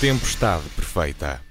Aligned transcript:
Tempestade 0.00 0.62
Perfeita. 0.76 1.42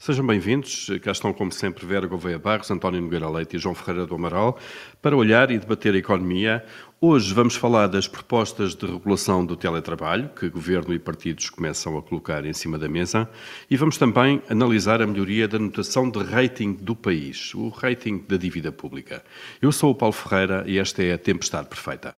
Sejam 0.00 0.26
bem-vindos. 0.26 0.88
Cá 1.00 1.12
estão, 1.12 1.32
como 1.32 1.52
sempre, 1.52 1.86
Vera 1.86 2.08
Gouveia 2.08 2.40
Barros, 2.40 2.68
António 2.72 3.00
Nogueira 3.00 3.30
Leite 3.30 3.54
e 3.54 3.58
João 3.60 3.72
Ferreira 3.72 4.04
do 4.04 4.16
Amaral 4.16 4.58
para 5.00 5.16
olhar 5.16 5.48
e 5.52 5.56
debater 5.56 5.94
a 5.94 5.98
economia. 5.98 6.64
Hoje 7.00 7.32
vamos 7.32 7.54
falar 7.54 7.86
das 7.86 8.08
propostas 8.08 8.74
de 8.74 8.84
regulação 8.84 9.46
do 9.46 9.54
teletrabalho 9.56 10.30
que 10.30 10.48
governo 10.48 10.92
e 10.92 10.98
partidos 10.98 11.48
começam 11.50 11.96
a 11.96 12.02
colocar 12.02 12.44
em 12.44 12.52
cima 12.52 12.76
da 12.76 12.88
mesa 12.88 13.30
e 13.70 13.76
vamos 13.76 13.96
também 13.96 14.42
analisar 14.50 15.00
a 15.00 15.06
melhoria 15.06 15.46
da 15.46 15.58
notação 15.58 16.10
de 16.10 16.18
rating 16.24 16.72
do 16.72 16.96
país, 16.96 17.54
o 17.54 17.68
rating 17.68 18.24
da 18.28 18.36
dívida 18.36 18.72
pública. 18.72 19.22
Eu 19.62 19.70
sou 19.70 19.92
o 19.92 19.94
Paulo 19.94 20.12
Ferreira 20.12 20.64
e 20.66 20.80
esta 20.80 21.00
é 21.00 21.12
a 21.12 21.18
Tempestade 21.18 21.68
Perfeita. 21.68 22.12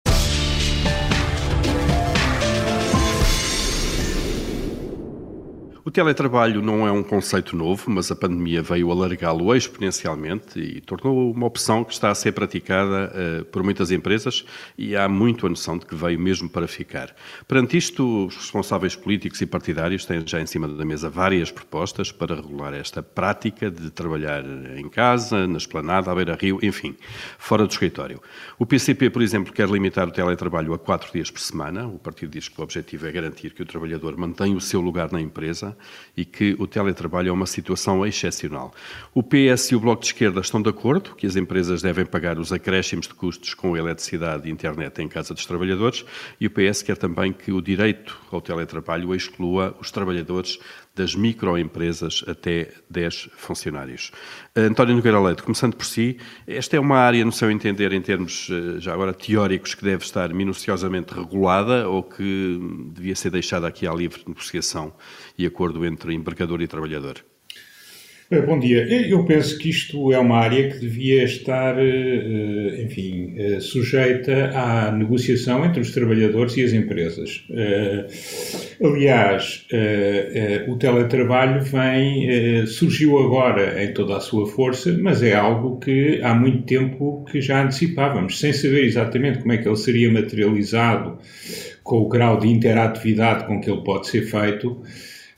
O 5.83 5.89
teletrabalho 5.89 6.61
não 6.61 6.85
é 6.85 6.91
um 6.91 7.01
conceito 7.01 7.55
novo, 7.55 7.89
mas 7.89 8.11
a 8.11 8.15
pandemia 8.15 8.61
veio 8.61 8.91
alargá-lo 8.91 9.55
exponencialmente 9.55 10.59
e 10.59 10.79
tornou 10.79 11.31
uma 11.31 11.47
opção 11.47 11.83
que 11.83 11.91
está 11.91 12.11
a 12.11 12.15
ser 12.15 12.33
praticada 12.33 13.11
uh, 13.11 13.45
por 13.45 13.63
muitas 13.63 13.89
empresas 13.89 14.45
e 14.77 14.95
há 14.95 15.09
muito 15.09 15.47
a 15.47 15.49
noção 15.49 15.79
de 15.79 15.87
que 15.87 15.95
veio 15.95 16.19
mesmo 16.19 16.47
para 16.47 16.67
ficar. 16.67 17.15
Perante 17.47 17.77
isto, 17.77 18.27
os 18.27 18.35
responsáveis 18.35 18.95
políticos 18.95 19.41
e 19.41 19.47
partidários 19.47 20.05
têm 20.05 20.21
já 20.23 20.39
em 20.39 20.45
cima 20.45 20.67
da 20.67 20.85
mesa 20.85 21.09
várias 21.09 21.49
propostas 21.49 22.11
para 22.11 22.35
regular 22.35 22.75
esta 22.75 23.01
prática 23.01 23.71
de 23.71 23.89
trabalhar 23.89 24.43
em 24.77 24.87
casa, 24.87 25.47
na 25.47 25.57
esplanada, 25.57 26.11
à 26.11 26.15
beira-rio, 26.15 26.59
enfim, 26.61 26.95
fora 27.39 27.65
do 27.65 27.71
escritório. 27.71 28.21
O 28.59 28.67
PCP, 28.67 29.09
por 29.09 29.23
exemplo, 29.23 29.51
quer 29.51 29.67
limitar 29.67 30.07
o 30.07 30.11
teletrabalho 30.11 30.75
a 30.75 30.77
quatro 30.77 31.11
dias 31.11 31.31
por 31.31 31.41
semana. 31.41 31.87
O 31.87 31.97
partido 31.97 32.29
diz 32.29 32.47
que 32.47 32.61
o 32.61 32.63
objetivo 32.63 33.07
é 33.07 33.11
garantir 33.11 33.55
que 33.55 33.63
o 33.63 33.65
trabalhador 33.65 34.15
mantenha 34.15 34.55
o 34.55 34.61
seu 34.61 34.79
lugar 34.79 35.11
na 35.11 35.19
empresa 35.19 35.70
e 36.15 36.25
que 36.25 36.55
o 36.59 36.67
teletrabalho 36.67 37.29
é 37.29 37.31
uma 37.31 37.45
situação 37.45 38.05
excepcional. 38.05 38.73
O 39.13 39.23
PS 39.23 39.71
e 39.71 39.75
o 39.75 39.79
Bloco 39.79 40.01
de 40.01 40.07
Esquerda 40.07 40.41
estão 40.41 40.61
de 40.61 40.69
acordo 40.69 41.15
que 41.15 41.25
as 41.25 41.35
empresas 41.35 41.81
devem 41.81 42.05
pagar 42.05 42.37
os 42.37 42.51
acréscimos 42.51 43.07
de 43.07 43.13
custos 43.13 43.53
com 43.53 43.75
eletricidade 43.75 44.47
e 44.47 44.51
internet 44.51 45.01
em 45.01 45.07
casa 45.07 45.33
dos 45.33 45.45
trabalhadores 45.45 46.05
e 46.39 46.47
o 46.47 46.51
PS 46.51 46.81
quer 46.81 46.97
também 46.97 47.31
que 47.33 47.51
o 47.51 47.61
direito 47.61 48.17
ao 48.31 48.41
teletrabalho 48.41 49.13
exclua 49.15 49.75
os 49.79 49.91
trabalhadores 49.91 50.59
das 51.01 51.15
microempresas 51.15 52.23
até 52.27 52.69
10 52.87 53.29
funcionários. 53.35 54.11
António 54.55 54.95
Nogueira 54.95 55.19
Leite, 55.19 55.41
começando 55.41 55.75
por 55.75 55.85
si, 55.85 56.17
esta 56.45 56.77
é 56.77 56.79
uma 56.79 56.97
área, 56.97 57.25
no 57.25 57.31
seu 57.31 57.49
entender, 57.49 57.91
em 57.91 58.01
termos 58.01 58.49
eh, 58.51 58.79
já 58.79 58.93
agora 58.93 59.11
teóricos, 59.11 59.73
que 59.73 59.83
deve 59.83 60.03
estar 60.03 60.31
minuciosamente 60.31 61.11
regulada 61.11 61.89
ou 61.89 62.03
que 62.03 62.59
devia 62.93 63.15
ser 63.15 63.31
deixada 63.31 63.67
aqui 63.67 63.87
à 63.87 63.93
livre 63.93 64.21
negociação 64.27 64.93
e 65.35 65.45
acordo 65.45 65.83
entre 65.85 66.13
empregador 66.13 66.61
e 66.61 66.67
trabalhador? 66.67 67.30
Eh, 68.31 68.41
bom 68.41 68.57
dia. 68.57 68.87
Eu 69.09 69.25
penso 69.25 69.57
que 69.57 69.69
isto 69.69 70.13
é 70.13 70.17
uma 70.17 70.37
área 70.37 70.69
que 70.69 70.79
devia 70.79 71.25
estar, 71.25 71.75
eh, 71.77 72.81
enfim, 72.81 73.33
eh, 73.35 73.59
sujeita 73.59 74.51
à 74.55 74.89
negociação 74.89 75.65
entre 75.65 75.81
os 75.81 75.91
trabalhadores 75.91 76.55
e 76.55 76.63
as 76.63 76.71
empresas. 76.71 77.43
Aliás, 78.81 79.65
o 80.67 80.75
teletrabalho 80.77 81.61
vem, 81.61 82.65
surgiu 82.65 83.19
agora 83.19 83.83
em 83.83 83.93
toda 83.93 84.15
a 84.15 84.19
sua 84.21 84.47
força, 84.47 84.97
mas 84.99 85.21
é 85.21 85.35
algo 85.35 85.79
que 85.79 86.21
há 86.23 86.33
muito 86.33 86.63
tempo 86.63 87.25
que 87.29 87.41
já 87.41 87.63
antecipávamos, 87.63 88.39
sem 88.39 88.53
saber 88.53 88.85
exatamente 88.85 89.39
como 89.39 89.51
é 89.51 89.57
que 89.57 89.67
ele 89.67 89.75
seria 89.75 90.11
materializado, 90.11 91.19
com 91.83 91.97
o 91.97 92.07
grau 92.07 92.39
de 92.39 92.47
interatividade 92.47 93.45
com 93.45 93.59
que 93.59 93.69
ele 93.69 93.81
pode 93.83 94.07
ser 94.07 94.21
feito. 94.21 94.81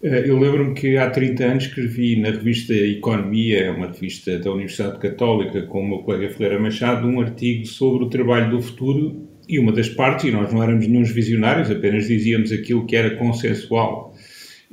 Eh, 0.03 0.29
eu 0.29 0.37
lembro-me 0.37 0.73
que 0.73 0.97
há 0.97 1.09
30 1.09 1.45
anos 1.45 1.63
escrevi 1.63 2.19
na 2.19 2.31
revista 2.31 2.73
Economia, 2.73 3.71
uma 3.71 3.87
revista 3.87 4.37
da 4.37 4.51
Universidade 4.51 4.99
Católica, 4.99 5.61
com 5.61 5.79
o 5.79 5.87
meu 5.87 5.99
colega 5.99 6.33
Ferreira 6.33 6.59
Machado, 6.59 7.07
um 7.07 7.21
artigo 7.21 7.65
sobre 7.65 8.03
o 8.03 8.09
trabalho 8.09 8.51
do 8.51 8.61
futuro 8.61 9.29
e 9.47 9.57
uma 9.57 9.71
das 9.71 9.87
partes, 9.87 10.25
e 10.25 10.31
nós 10.31 10.51
não 10.51 10.61
éramos 10.61 10.85
nenhum 10.87 11.05
visionários, 11.05 11.71
apenas 11.71 12.07
dizíamos 12.07 12.51
aquilo 12.51 12.85
que 12.85 12.97
era 12.97 13.15
consensual 13.15 14.13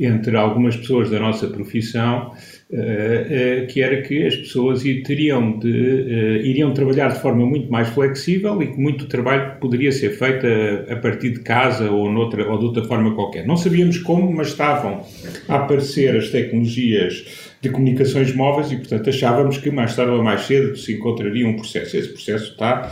entre 0.01 0.37
algumas 0.37 0.77
pessoas 0.77 1.11
da 1.11 1.21
nossa 1.21 1.47
profissão, 1.47 2.33
eh, 2.73 3.27
eh, 3.31 3.67
que 3.67 3.83
era 3.83 4.01
que 4.01 4.27
as 4.27 4.35
pessoas 4.35 4.83
teriam 4.83 5.59
de, 5.59 5.71
eh, 5.71 6.47
iriam 6.47 6.73
trabalhar 6.73 7.09
de 7.09 7.21
forma 7.21 7.45
muito 7.45 7.71
mais 7.71 7.89
flexível 7.89 8.63
e 8.63 8.69
que 8.69 8.81
muito 8.81 9.07
trabalho 9.07 9.59
poderia 9.61 9.93
ser 9.93 10.11
feito 10.11 10.47
a, 10.47 10.95
a 10.95 10.97
partir 10.97 11.31
de 11.31 11.41
casa 11.41 11.91
ou, 11.91 12.11
noutra, 12.11 12.49
ou 12.51 12.59
de 12.59 12.65
outra 12.65 12.85
forma 12.85 13.15
qualquer. 13.15 13.47
Não 13.47 13.57
sabíamos 13.57 13.99
como, 13.99 14.33
mas 14.33 14.49
estavam 14.49 15.05
a 15.49 15.57
aparecer 15.57 16.17
as 16.17 16.31
tecnologias 16.31 17.50
de 17.61 17.69
comunicações 17.69 18.35
móveis 18.35 18.73
e, 18.73 18.77
portanto, 18.77 19.11
achávamos 19.11 19.59
que 19.59 19.71
mais 19.71 19.95
tarde 19.95 20.13
ou 20.13 20.23
mais 20.23 20.43
cedo 20.43 20.77
se 20.77 20.95
encontraria 20.95 21.47
um 21.47 21.57
processo. 21.57 21.97
Esse 21.97 22.09
processo 22.09 22.53
está, 22.53 22.91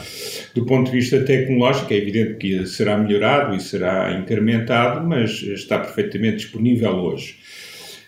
do 0.55 0.67
ponto 0.67 0.91
de 0.91 0.97
vista 0.97 1.21
tecnológico, 1.21 1.93
é 1.93 1.97
evidente 1.97 2.35
que 2.35 2.67
será 2.67 2.97
melhorado 2.99 3.57
e 3.57 3.61
será 3.61 4.13
incrementado, 4.13 5.07
mas 5.07 5.43
está 5.43 5.79
perfeitamente 5.79 6.37
disponível 6.37 6.93
hoje. 6.93 7.37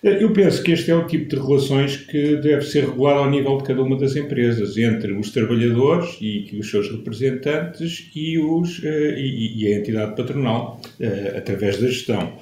Eu 0.03 0.33
penso 0.33 0.63
que 0.63 0.73
este 0.73 0.91
é 0.91 0.95
o 0.95 1.07
tipo 1.07 1.29
de 1.29 1.37
relações 1.37 1.99
que 1.99 2.37
deve 2.37 2.63
ser 2.63 2.87
regulado 2.87 3.21
ao 3.21 3.31
nível 3.31 3.59
de 3.59 3.65
cada 3.65 3.83
uma 3.83 3.99
das 3.99 4.17
empresas, 4.17 4.79
entre 4.79 5.13
os 5.13 5.31
trabalhadores 5.31 6.17
e 6.23 6.57
os 6.59 6.71
seus 6.71 6.91
representantes 6.91 8.11
e, 8.17 8.39
os, 8.39 8.83
eh, 8.83 9.15
e, 9.19 9.67
a 9.67 9.77
entidade 9.77 10.17
patronal, 10.17 10.81
eh, 10.99 11.35
através 11.37 11.77
da 11.79 11.87
gestão. 11.87 12.33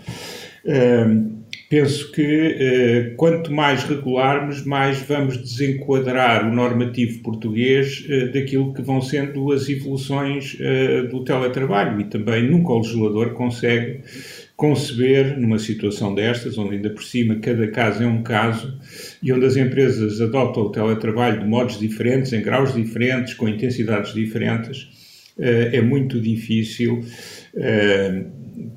Penso 1.70 2.10
que 2.12 3.12
quanto 3.18 3.52
mais 3.52 3.84
regularmos, 3.84 4.64
mais 4.64 5.02
vamos 5.02 5.36
desenquadrar 5.36 6.48
o 6.48 6.54
normativo 6.54 7.22
português 7.22 8.06
daquilo 8.32 8.72
que 8.72 8.80
vão 8.80 9.02
sendo 9.02 9.52
as 9.52 9.68
evoluções 9.68 10.56
do 11.10 11.22
teletrabalho. 11.24 12.00
E 12.00 12.04
também 12.04 12.48
nunca 12.48 12.72
o 12.72 12.78
legislador 12.78 13.34
consegue 13.34 14.00
conceber 14.58 15.38
numa 15.38 15.58
situação 15.58 16.12
destas, 16.14 16.58
onde 16.58 16.74
ainda 16.74 16.90
por 16.90 17.04
cima 17.04 17.36
cada 17.36 17.68
caso 17.68 18.02
é 18.02 18.06
um 18.06 18.24
caso 18.24 18.76
e 19.22 19.32
onde 19.32 19.46
as 19.46 19.56
empresas 19.56 20.20
adotam 20.20 20.64
o 20.64 20.72
teletrabalho 20.72 21.38
de 21.38 21.46
modos 21.46 21.78
diferentes, 21.78 22.32
em 22.32 22.42
graus 22.42 22.74
diferentes, 22.74 23.34
com 23.34 23.48
intensidades 23.48 24.12
diferentes, 24.12 24.88
eh, 24.90 24.97
é 25.38 25.80
muito 25.80 26.20
difícil 26.20 27.00
eh, 27.56 28.24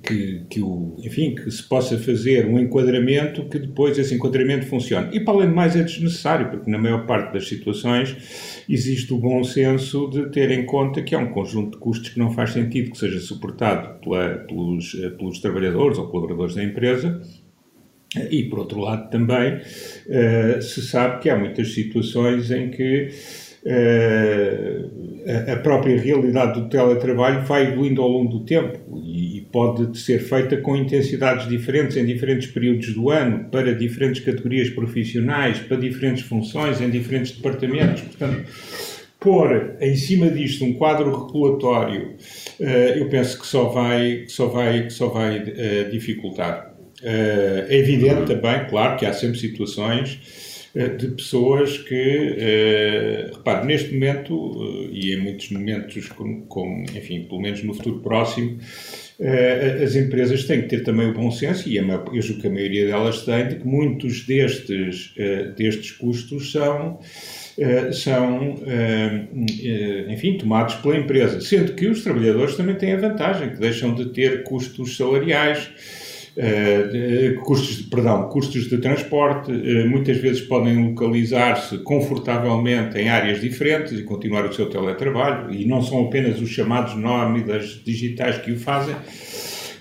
que, 0.04 0.46
que, 0.50 0.62
o, 0.62 0.96
enfim, 1.00 1.36
que 1.36 1.50
se 1.50 1.64
possa 1.64 1.98
fazer 1.98 2.46
um 2.46 2.60
enquadramento 2.60 3.46
que 3.46 3.60
depois 3.60 3.98
esse 3.98 4.14
enquadramento 4.14 4.66
funcione. 4.66 5.10
E 5.16 5.20
para 5.20 5.34
além 5.34 5.50
de 5.50 5.56
mais 5.56 5.76
é 5.76 5.84
desnecessário, 5.84 6.50
porque 6.50 6.70
na 6.70 6.78
maior 6.78 7.06
parte 7.06 7.34
das 7.34 7.48
situações 7.48 8.64
existe 8.70 9.14
o 9.14 9.18
bom 9.18 9.44
senso 9.44 10.08
de 10.10 10.30
ter 10.30 10.52
em 10.52 10.66
conta 10.66 11.02
que 11.02 11.16
há 11.16 11.20
um 11.20 11.32
conjunto 11.32 11.72
de 11.72 11.78
custos 11.78 12.10
que 12.10 12.20
não 12.20 12.32
faz 12.32 12.52
sentido 12.52 12.92
que 12.92 12.98
seja 12.98 13.20
suportado 13.20 14.00
pela, 14.00 14.30
pelos, 14.48 14.96
eh, 15.02 15.10
pelos 15.10 15.40
trabalhadores 15.40 15.98
ou 15.98 16.08
colaboradores 16.08 16.56
da 16.56 16.64
empresa, 16.64 17.22
e, 18.30 18.44
por 18.44 18.60
outro 18.60 18.82
lado, 18.82 19.10
também 19.10 19.56
uh, 19.56 20.62
se 20.62 20.82
sabe 20.82 21.22
que 21.22 21.30
há 21.30 21.38
muitas 21.38 21.74
situações 21.74 22.52
em 22.52 22.70
que 22.70 23.10
a 25.52 25.56
própria 25.58 26.00
realidade 26.00 26.60
do 26.60 26.68
teletrabalho 26.68 27.46
vai 27.46 27.68
evoluindo 27.68 28.02
ao 28.02 28.08
longo 28.08 28.40
do 28.40 28.46
tempo 28.46 28.80
e, 29.06 29.32
pode 29.52 30.00
ser 30.00 30.20
feita 30.20 30.58
com 30.58 30.76
intensidades 30.76 31.48
diferentes 31.48 31.98
em 31.98 32.06
diferentes 32.06 32.50
períodos 32.50 32.94
do 32.94 33.10
ano, 33.10 33.50
para 33.52 33.76
diferentes 33.76 34.24
categorias 34.24 34.70
profissionais, 34.70 35.60
para 35.60 35.78
diferentes 35.78 36.24
funções, 36.24 36.80
em 36.80 36.90
diferentes 36.90 37.34
departamentos. 37.34 38.02
Portanto, 38.02 38.46
pôr 39.20 39.76
em 39.80 39.96
cima 39.96 40.30
disto 40.30 40.64
um 40.64 40.74
quadro 40.74 41.26
regulatório, 41.26 42.16
uh, 42.60 42.64
eu 42.64 43.10
penso 43.10 43.40
que 43.40 43.46
só 43.46 43.66
vai, 43.66 44.24
que 44.26 44.32
só 44.32 44.48
vai, 44.48 44.84
que 44.84 44.94
só 44.94 45.10
vai 45.10 45.38
uh, 45.40 45.92
dificultar. 45.92 46.72
É 47.04 47.80
evidente 47.80 48.28
também, 48.28 48.64
claro, 48.70 48.96
que 48.96 49.08
há 49.08 49.12
sempre 49.12 49.40
situações 49.40 50.20
eh, 50.20 50.41
de 50.74 51.08
pessoas 51.10 51.78
que, 51.78 52.36
uh, 53.34 53.36
repare, 53.36 53.68
neste 53.68 53.94
momento, 53.94 54.34
uh, 54.34 54.90
e 54.90 55.14
em 55.14 55.18
muitos 55.18 55.52
momentos, 55.52 56.08
com, 56.08 56.42
com, 56.44 56.86
enfim, 56.96 57.24
pelo 57.24 57.42
menos 57.42 57.62
no 57.64 57.74
futuro 57.74 58.00
próximo, 58.00 58.58
as 59.84 59.96
empresas 59.96 60.46
têm 60.46 60.64
que 60.64 60.70
ter 60.70 60.84
também 60.84 61.12
o 61.12 61.14
bom 61.14 61.30
senso, 61.30 61.70
e 61.70 61.78
eu 61.78 62.22
julgo 62.24 62.42
que 62.42 62.48
a 62.48 62.50
maioria 62.50 62.88
delas 62.88 63.24
tem, 63.24 63.50
de 63.50 63.58
que 63.58 63.68
muitos 63.68 64.26
destes, 64.26 65.14
destes 65.56 65.92
custos 65.92 66.52
são. 66.52 67.00
são, 67.94 68.56
enfim, 70.10 70.40
tomados 70.40 70.74
pela 70.74 70.98
empresa, 70.98 71.40
sendo 71.40 71.74
que 71.74 71.86
os 71.86 72.04
trabalhadores 72.04 72.56
também 72.56 72.74
têm 72.74 72.94
a 72.94 72.98
vantagem 72.98 73.52
que 73.52 73.60
deixam 73.60 73.94
de 73.94 74.06
ter 74.06 74.42
custos 74.42 74.98
salariais, 74.98 75.70
Uh, 76.38 77.42
custos, 77.42 77.78
de, 77.78 77.84
perdão, 77.84 78.30
custos 78.30 78.70
de 78.70 78.78
transporte, 78.78 79.52
uh, 79.52 79.90
muitas 79.90 80.18
vezes 80.18 80.42
podem 80.42 80.90
localizar-se 80.90 81.80
confortavelmente 81.80 82.98
em 82.98 83.10
áreas 83.10 83.42
diferentes 83.42 84.00
e 84.00 84.04
continuar 84.04 84.46
o 84.46 84.54
seu 84.54 84.70
teletrabalho, 84.70 85.54
e 85.54 85.66
não 85.66 85.82
são 85.82 86.06
apenas 86.06 86.40
os 86.40 86.50
chamados 86.50 86.96
nómadas 86.96 87.82
digitais 87.84 88.38
que 88.38 88.54
o 88.54 88.58
fazem. 88.58 88.96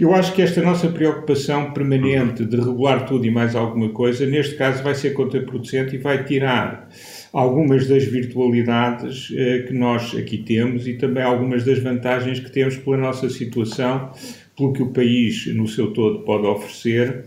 Eu 0.00 0.14
acho 0.14 0.32
que 0.32 0.41
esta 0.41 0.62
nossa 0.62 0.88
preocupação 0.88 1.73
permanente 1.73 2.43
de 2.47 2.56
regular 2.56 3.05
tudo 3.05 3.26
e 3.26 3.31
mais 3.31 3.55
alguma 3.55 3.91
coisa, 3.91 4.25
neste 4.25 4.55
caso 4.56 4.82
vai 4.82 4.94
ser 4.94 5.11
contraproducente 5.11 5.94
e 5.94 5.99
vai 5.99 6.25
tirar 6.25 6.88
algumas 7.35 7.87
das 7.87 8.05
virtualidades 8.05 9.29
eh, 9.37 9.64
que 9.69 9.75
nós 9.75 10.17
aqui 10.17 10.38
temos 10.38 10.87
e 10.88 10.94
também 10.94 11.23
algumas 11.23 11.64
das 11.64 11.81
vantagens 11.81 12.41
que 12.41 12.50
temos 12.50 12.79
pela 12.79 12.97
nossa 12.97 13.29
situação, 13.29 14.11
pelo 14.60 14.72
que 14.74 14.82
o 14.82 14.92
país 14.92 15.46
no 15.54 15.66
seu 15.66 15.92
todo 15.92 16.20
pode 16.20 16.46
oferecer 16.46 17.24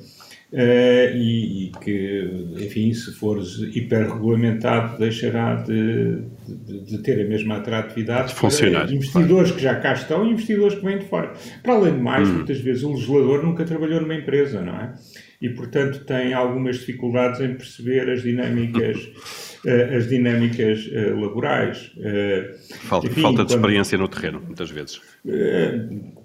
Uh, 0.53 1.09
e, 1.17 1.65
e, 1.65 1.71
que, 1.81 2.29
enfim, 2.59 2.93
se 2.93 3.11
for 3.13 3.41
hiperregulamentado, 3.73 4.99
deixará 4.99 5.55
de, 5.55 6.19
de, 6.47 6.79
de, 6.81 6.97
ter 6.99 7.25
a 7.25 7.27
mesma 7.27 7.57
atratividade 7.57 8.27
de 8.27 8.35
funcionar. 8.35 8.83
investidores 8.93 9.49
claro. 9.49 9.55
que 9.55 9.61
já 9.63 9.75
cá 9.79 9.93
estão 9.93 10.23
e 10.23 10.29
investidores 10.29 10.75
que 10.75 10.85
vêm 10.85 10.99
de 10.99 11.05
fora. 11.05 11.33
Para 11.63 11.73
além 11.73 11.95
de 11.95 12.01
mais, 12.01 12.29
hum. 12.29 12.33
muitas 12.33 12.59
vezes 12.59 12.83
o 12.83 12.91
legislador 12.91 13.43
nunca 13.43 13.65
trabalhou 13.65 13.99
numa 13.99 14.13
empresa, 14.13 14.61
não 14.61 14.75
é? 14.75 14.93
E, 15.41 15.49
portanto, 15.49 16.05
tem 16.05 16.35
algumas 16.35 16.75
dificuldades 16.75 17.41
em 17.41 17.55
perceber 17.55 18.07
as 18.11 18.21
dinâmicas 18.21 19.09
as 19.65 20.09
dinâmicas 20.09 20.87
uh, 20.87 21.19
laborais. 21.19 21.91
Uh, 21.97 22.53
falta, 22.85 23.07
enfim, 23.07 23.21
falta 23.21 23.43
de 23.43 23.53
quando, 23.53 23.59
experiência 23.59 23.97
no 23.97 24.07
terreno, 24.07 24.41
muitas 24.45 24.69
vezes. 24.69 25.01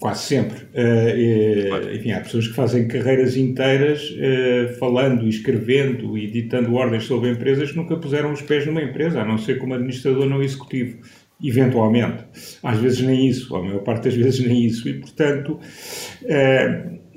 quase 0.00 0.22
sempre. 0.22 0.60
Claro. 1.68 1.94
Enfim, 1.94 2.12
há 2.12 2.20
pessoas 2.20 2.48
que 2.48 2.54
fazem 2.54 2.88
carreiras 2.88 3.36
inteiras 3.36 4.12
falando, 4.78 5.28
escrevendo 5.28 6.18
e 6.18 6.26
ditando 6.26 6.74
ordens 6.74 7.04
sobre 7.04 7.30
empresas 7.30 7.70
que 7.70 7.76
nunca 7.76 7.96
puseram 7.96 8.32
os 8.32 8.42
pés 8.42 8.66
numa 8.66 8.82
empresa, 8.82 9.20
a 9.20 9.24
não 9.24 9.38
ser 9.38 9.58
como 9.58 9.74
administrador 9.74 10.26
não 10.26 10.42
executivo 10.42 10.98
eventualmente. 11.42 12.24
Às 12.62 12.78
vezes 12.78 13.00
nem 13.00 13.28
isso, 13.28 13.54
a 13.54 13.62
maior 13.62 13.80
parte 13.80 14.04
das 14.04 14.14
vezes 14.14 14.44
nem 14.44 14.66
isso. 14.66 14.88
E, 14.88 14.94
portanto, 14.94 15.60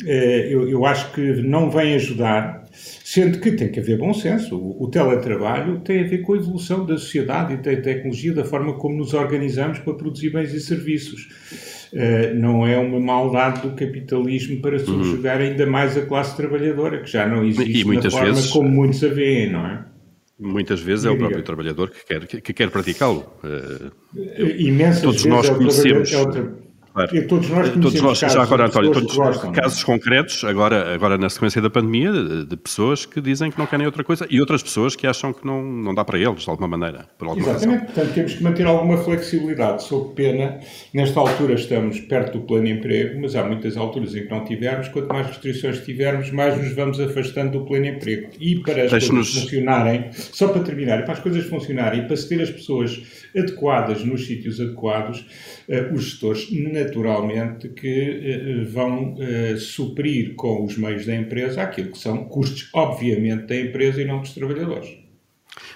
eu 0.06 0.86
acho 0.86 1.12
que 1.14 1.42
não 1.42 1.72
vem 1.72 1.96
ajudar 1.96 2.61
Sendo 3.12 3.42
que 3.42 3.52
tem 3.52 3.70
que 3.70 3.78
haver 3.78 3.98
bom 3.98 4.14
senso. 4.14 4.56
O, 4.56 4.86
o, 4.86 4.88
teletrabalho 4.90 5.82
tem 5.82 6.00
a 6.00 6.08
ver 6.08 6.20
com 6.20 6.32
a 6.32 6.38
evolução 6.38 6.86
da 6.86 6.98
sociedade 6.98 7.56
e 7.56 7.58
da 7.58 7.76
tecnologia, 7.76 8.34
da 8.34 8.46
forma 8.46 8.76
como 8.78 8.96
nos 8.96 9.14
organizamos 9.14 9.80
para 9.80 9.96
produzir 9.96 10.30
bens 10.30 10.54
e 10.54 10.62
serviços. 10.62 11.28
Uh, 11.92 12.34
não 12.34 12.66
é 12.66 12.78
uma 12.78 13.02
maldade 13.02 13.64
do 13.64 13.76
capitalismo 13.76 14.62
para 14.62 14.80
subjugar 14.80 15.42
uhum. 15.42 15.44
ainda 15.44 15.68
mais 15.68 15.98
a 15.98 16.06
classe 16.06 16.38
trabalhadora, 16.38 17.02
que 17.02 17.12
já 17.12 17.28
não 17.28 17.44
existe 17.44 17.84
da 17.96 18.10
forma 18.10 18.28
vezes, 18.28 18.50
como 18.50 18.70
muitos 18.70 19.04
a 19.04 19.10
veem, 19.10 19.52
não 19.52 19.68
é? 19.68 19.86
Muitas 20.40 20.80
vezes 20.80 21.04
é 21.04 21.10
o 21.10 21.18
próprio 21.18 21.44
trabalhador 21.44 21.90
que 21.90 22.06
quer, 22.06 22.26
que, 22.26 22.40
que 22.40 22.54
quer 22.54 22.70
praticá-lo. 22.70 23.26
Uh, 23.44 23.92
Imensas 24.58 25.02
todos 25.02 25.22
vezes 25.22 25.30
nós 25.30 25.50
é 25.50 25.54
conhecemos. 25.54 26.14
É 26.14 26.71
Claro. 26.94 27.16
E 27.16 27.22
todos 27.22 27.50
nós 27.50 27.70
todos 27.70 28.02
nós, 28.02 28.20
já 28.20 28.44
agora, 28.44 28.66
António, 28.66 28.92
todos, 28.92 29.16
gostam, 29.16 29.52
casos 29.52 29.84
concretos, 29.84 30.44
agora, 30.44 30.94
agora 30.94 31.18
na 31.18 31.30
sequência 31.30 31.62
da 31.62 31.70
pandemia, 31.70 32.12
de, 32.12 32.46
de, 32.46 32.58
pessoas 32.58 33.06
que 33.06 33.22
dizem 33.22 33.50
que 33.50 33.58
não 33.58 33.66
querem 33.66 33.86
outra 33.86 34.04
coisa 34.04 34.28
e 34.30 34.42
outras 34.42 34.62
pessoas 34.62 34.96
que 34.96 35.08
acham 35.08 35.32
que 35.32 35.46
não, 35.46 35.64
não 35.64 35.96
dá 35.96 36.04
para 36.04 36.20
eles, 36.20 36.44
de 36.44 36.50
alguma 36.50 36.68
maneira. 36.68 37.08
Por 37.18 37.30
alguma 37.30 37.48
Exatamente, 37.48 37.80
razão. 37.80 37.94
portanto 37.94 38.14
temos 38.14 38.34
que 38.34 38.44
manter 38.44 38.68
alguma 38.68 38.98
flexibilidade. 38.98 39.84
Sob 39.84 40.14
pena, 40.16 40.60
nesta 40.94 41.20
altura 41.20 41.54
estamos 41.54 42.00
perto 42.02 42.40
do 42.40 42.46
plano 42.46 42.66
de 42.66 42.72
emprego, 42.72 43.22
mas 43.22 43.36
há 43.36 43.44
muitas 43.44 43.78
alturas 43.78 44.14
em 44.14 44.24
que 44.24 44.30
não 44.30 44.44
tivermos. 44.44 44.90
Quanto 44.90 45.08
mais 45.08 45.28
restrições 45.28 45.80
tivermos, 45.86 46.30
mais 46.32 46.58
nos 46.58 46.76
vamos 46.76 47.00
afastando 47.00 47.60
do 47.60 47.66
plano 47.66 47.84
de 47.84 47.90
emprego. 47.92 48.30
E 48.40 48.58
para 48.58 48.84
as 48.84 48.90
coisas 48.90 49.34
funcionarem, 49.34 50.10
só 50.12 50.50
para 50.50 50.62
terminar, 50.62 51.04
para 51.04 51.14
as 51.14 51.20
coisas 51.20 51.46
funcionarem 51.46 52.02
e 52.02 52.08
para 52.08 52.18
se 52.18 52.28
ter 52.28 52.42
as 52.42 52.50
pessoas 52.50 53.02
adequadas 53.36 54.04
nos 54.04 54.26
sítios 54.26 54.60
adequados, 54.60 55.26
uh, 55.68 55.94
os 55.94 56.06
gestores 56.06 56.52
naturalmente 56.52 57.70
que 57.70 58.62
uh, 58.62 58.66
vão 58.70 59.14
uh, 59.14 59.58
suprir 59.58 60.36
com 60.36 60.66
os 60.66 60.78
meios 60.78 61.06
da 61.06 61.16
empresa 61.16 61.62
aquilo 61.62 61.92
que 61.92 61.98
são 61.98 62.26
custos, 62.26 62.70
obviamente, 62.74 63.48
da 63.48 63.56
empresa 63.60 64.02
e 64.02 64.06
não 64.06 64.22
dos 64.22 64.34
trabalhadores. 64.34 65.01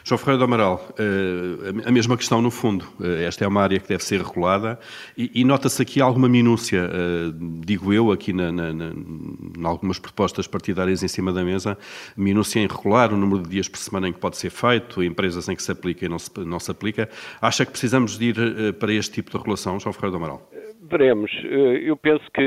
João 0.08 0.20
Ferreira 0.20 0.38
do 0.38 0.44
Amaral, 0.44 0.88
eh, 1.00 1.84
a 1.84 1.92
mesma 1.92 2.16
questão 2.16 2.40
no 2.40 2.52
fundo. 2.52 2.86
Eh, 3.02 3.24
esta 3.26 3.44
é 3.44 3.48
uma 3.48 3.64
área 3.64 3.80
que 3.80 3.88
deve 3.88 4.04
ser 4.04 4.22
regulada 4.22 4.78
e, 5.18 5.44
nota-se 5.44 5.82
aqui 5.82 6.00
alguma 6.00 6.30
minúcia, 6.30 6.82
eh, 6.84 7.34
digo 7.66 7.92
eu, 7.92 8.12
aqui 8.12 8.32
na, 8.32 8.52
na, 8.52 8.72
na, 8.72 8.92
em 8.92 9.66
algumas 9.66 9.98
propostas 9.98 10.46
partidárias 10.46 11.02
em 11.02 11.08
cima 11.08 11.34
da 11.34 11.44
mesa, 11.44 11.76
minúcia 12.16 12.60
em 12.60 12.68
regular 12.68 13.12
o 13.12 13.18
número 13.18 13.42
de 13.42 13.50
dias 13.50 13.68
por 13.68 13.80
semana 13.80 14.08
em 14.08 14.14
que 14.14 14.20
pode 14.20 14.38
ser 14.38 14.52
feito, 14.52 15.04
empresas 15.04 15.50
em 15.50 15.56
que 15.56 15.64
se 15.64 15.72
aplica 15.72 16.06
e 16.06 16.08
não 16.08 16.20
se, 16.20 16.30
não 16.46 16.60
se 16.60 16.70
aplica. 16.70 17.10
Acha 17.42 17.66
que 17.66 17.72
precisamos 17.72 18.16
de 18.16 18.26
ir 18.26 18.74
para 18.74 18.94
este 18.94 19.12
tipo 19.12 19.32
de 19.32 19.38
regulação, 19.40 19.80
João 19.80 19.92
Ferreira 19.92 20.12
do 20.12 20.18
Amaral? 20.18 20.48
Veremos. 20.88 21.32
Eu 21.44 21.98
penso 21.98 22.24
que 22.32 22.42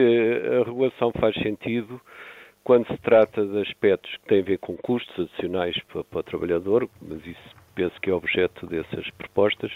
a 0.61 0.65
regulação 0.65 1.11
faz 1.19 1.35
sentido 1.43 2.01
quando 2.69 2.87
se 2.87 2.99
trata 2.99 3.47
de 3.47 3.63
aspectos 3.63 4.15
que 4.19 4.29
têm 4.29 4.41
a 4.41 4.45
ver 4.45 4.59
com 4.59 4.77
custos 4.77 5.19
adicionais 5.19 5.75
para, 5.91 6.05
para 6.05 6.21
o 6.21 6.23
trabalhador, 6.23 6.87
mas 7.01 7.27
isso 7.27 7.57
penso 7.75 7.99
que 8.03 8.11
é 8.11 8.13
objeto 8.13 8.67
dessas 8.67 9.09
propostas, 9.13 9.73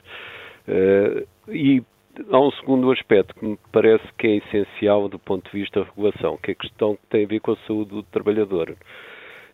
uh, 0.69 1.27
e 1.51 1.83
há 2.31 2.39
um 2.39 2.51
segundo 2.51 2.93
aspecto 2.93 3.35
que 3.35 3.47
me 3.47 3.59
parece 3.73 4.05
que 4.19 4.27
é 4.27 4.37
essencial 4.37 5.09
do 5.09 5.19
ponto 5.19 5.51
de 5.51 5.59
vista 5.59 5.81
da 5.81 5.87
regulação, 5.87 6.37
que 6.37 6.51
é 6.51 6.53
a 6.53 6.55
questão 6.55 6.95
que 6.97 7.07
tem 7.09 7.25
a 7.25 7.29
ver 7.29 7.41
com 7.41 7.53
a 7.53 7.57
saúde 7.67 7.93
do 7.93 8.03
trabalhador. 8.03 8.77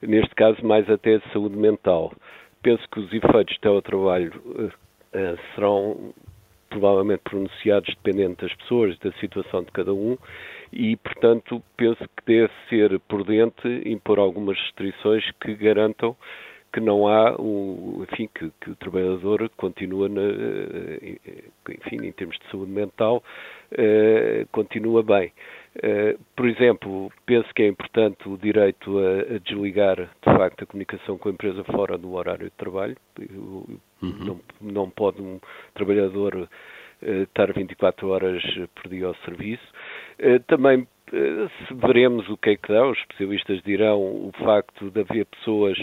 Neste 0.03 0.35
caso, 0.35 0.67
mais 0.67 0.91
até 0.91 1.19
de 1.19 1.33
saúde 1.33 1.57
mental. 1.57 2.13
Penso 2.61 2.83
que 2.91 2.99
os 2.99 3.13
efeitos 3.13 3.55
do 3.55 3.61
teletrabalho 3.61 4.33
uh, 4.47 4.65
uh, 4.67 5.39
serão 5.55 6.13
provavelmente 6.71 7.21
pronunciados 7.23 7.95
dependendo 7.95 8.35
das 8.41 8.53
pessoas, 8.55 8.99
da 8.99 9.13
situação 9.13 9.63
de 9.63 9.71
cada 9.71 9.95
um, 9.95 10.19
e, 10.73 10.97
portanto, 10.97 11.63
penso 11.77 12.05
que 12.17 12.25
deve 12.27 12.53
ser 12.69 12.99
prudente 13.01 13.67
impor 13.87 14.19
algumas 14.19 14.59
restrições 14.59 15.25
que 15.41 15.55
garantam 15.55 16.17
que 16.73 16.81
não 16.81 17.09
há 17.09 17.35
o, 17.41 18.05
enfim, 18.11 18.29
que, 18.35 18.51
que 18.61 18.71
o 18.71 18.77
trabalhador 18.77 19.49
continua, 19.57 20.09
na, 20.09 20.21
eh, 20.21 21.19
enfim, 21.71 22.07
em 22.07 22.13
termos 22.13 22.39
de 22.39 22.51
saúde 22.51 22.71
mental, 22.71 23.23
uh, 23.73 24.47
continua 24.53 25.03
bem. 25.03 25.33
Uh, 25.77 26.19
por 26.37 26.47
exemplo, 26.47 27.11
penso 27.25 27.49
que 27.55 27.63
é 27.63 27.69
importante 27.69 28.29
o 28.29 28.37
direito 28.37 28.99
a, 28.99 29.37
a, 29.37 29.39
desligar, 29.39 29.97
de 29.97 30.25
facto, 30.25 30.65
a 30.65 30.67
comunicação 30.67 31.17
com 31.17 31.29
a 31.31 31.33
empresa 31.33 31.65
fora 31.65 31.97
do 31.97 32.13
horário 32.13 32.45
de 32.45 32.57
trabalho. 32.57 32.97
Uhum. 33.19 33.79
Não, 34.03 34.41
não 34.61 34.91
pode 34.91 35.23
um 35.23 35.41
trabalhador 35.73 36.35
uh, 37.03 37.23
estar 37.23 37.51
24 37.53 38.09
horas 38.09 38.43
por 38.75 38.91
dia 38.91 39.07
ao 39.07 39.15
serviço. 39.25 39.67
Eh, 40.19 40.39
também 40.41 40.87
eh, 41.13 41.49
veremos 41.75 42.29
o 42.29 42.37
que 42.37 42.51
é 42.51 42.57
que 42.57 42.73
dá, 42.73 42.87
os 42.87 42.99
especialistas 42.99 43.63
dirão 43.63 44.01
o 44.01 44.33
facto 44.39 44.91
de 44.91 45.01
haver 45.01 45.27
pessoas 45.27 45.79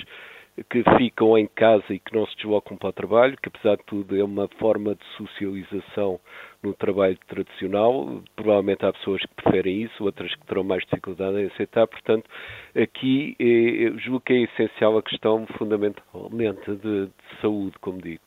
que 0.69 0.83
ficam 0.97 1.37
em 1.37 1.47
casa 1.47 1.83
e 1.89 1.99
que 1.99 2.13
não 2.13 2.25
se 2.27 2.35
deslocam 2.37 2.77
para 2.77 2.89
o 2.89 2.93
trabalho, 2.93 3.37
que 3.41 3.49
apesar 3.49 3.75
de 3.75 3.83
tudo 3.83 4.17
é 4.17 4.23
uma 4.23 4.47
forma 4.57 4.95
de 4.95 5.03
socialização 5.17 6.19
no 6.63 6.73
trabalho 6.73 7.17
tradicional. 7.27 8.23
Provavelmente 8.35 8.85
há 8.85 8.93
pessoas 8.93 9.21
que 9.21 9.35
preferem 9.35 9.83
isso, 9.83 10.03
outras 10.03 10.33
que 10.33 10.45
terão 10.45 10.63
mais 10.63 10.83
dificuldade 10.85 11.41
em 11.41 11.47
aceitar. 11.47 11.85
Portanto, 11.87 12.29
aqui 12.73 13.35
eh, 13.39 13.99
julgo 13.99 14.21
que 14.21 14.33
é 14.33 14.41
essencial 14.43 14.97
a 14.97 15.03
questão 15.03 15.45
fundamentalmente 15.57 16.71
de, 16.71 17.07
de 17.07 17.41
saúde, 17.41 17.77
como 17.81 18.01
digo. 18.01 18.23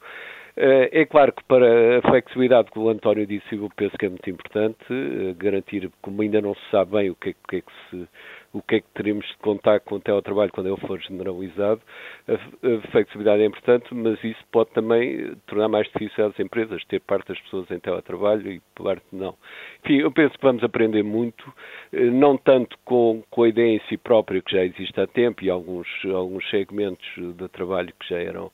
Eh, 0.61 1.03
é 1.03 1.07
claro 1.07 1.33
que 1.33 1.45
para 1.45 1.99
a 1.99 2.03
flexibilidade 2.03 2.73
que 2.73 2.79
o 2.81 2.89
António 2.89 3.25
disse, 3.25 3.55
eu 3.55 3.71
penso 3.77 3.97
que 3.97 4.07
é 4.07 4.09
muito 4.09 4.29
importante 4.29 4.85
eh, 4.91 5.33
garantir, 5.39 5.89
como 6.03 6.21
ainda 6.21 6.41
não 6.41 6.53
se 6.53 6.71
sabe 6.73 6.91
bem 6.97 7.11
o 7.11 7.15
que 7.15 7.31
é, 7.31 7.35
que, 7.49 7.57
é 7.57 7.61
que 7.61 7.73
se 7.89 8.09
o 8.53 8.63
que 8.63 8.77
é 8.77 8.81
que 8.81 8.89
teremos 8.95 9.25
de 9.27 9.37
contar 9.37 9.79
com 9.81 9.97
o 9.97 10.01
teletrabalho 10.01 10.51
quando 10.51 10.69
ele 10.69 10.87
for 10.87 10.99
generalizado. 11.01 11.81
A, 12.27 12.89
flexibilidade 12.91 13.43
é 13.43 13.47
importante, 13.47 13.95
mas 13.95 14.23
isso 14.25 14.43
pode 14.51 14.71
também 14.71 15.33
tornar 15.47 15.69
mais 15.69 15.87
difícil 15.89 16.27
às 16.27 16.41
empresas 16.41 16.85
ter 16.87 17.01
parte 17.03 17.29
das 17.29 17.41
pessoas 17.43 17.71
em 17.71 17.79
teletrabalho 17.79 18.51
e 18.51 18.61
parte 18.75 19.05
não. 19.13 19.37
Enfim, 19.85 19.99
eu 19.99 20.11
penso 20.11 20.37
que 20.37 20.45
vamos 20.45 20.65
aprender 20.65 21.05
muito, 21.05 21.53
eh, 21.93 22.11
não 22.11 22.37
tanto 22.37 22.77
com, 22.85 23.23
com 23.31 23.45
a 23.45 23.49
ideia 23.49 23.77
em 23.77 23.81
si 23.89 23.97
própria 23.97 24.43
que 24.43 24.57
já 24.57 24.65
existe 24.65 25.01
há 25.01 25.07
tempo 25.07 25.45
e 25.45 25.51
alguns, 25.51 25.87
alguns 26.07 26.49
segmentos 26.51 27.07
de 27.17 27.49
trabalho 27.49 27.93
que 28.01 28.09
já 28.09 28.19
eram 28.19 28.51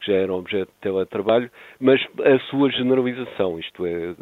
que 0.00 0.12
já 0.12 0.18
era 0.18 0.34
objeto 0.34 0.68
de 0.68 0.80
teletrabalho, 0.80 1.50
mas 1.80 2.00
a 2.24 2.38
sua 2.50 2.70
generalização, 2.70 3.58
isto 3.58 3.86
é, 3.86 4.14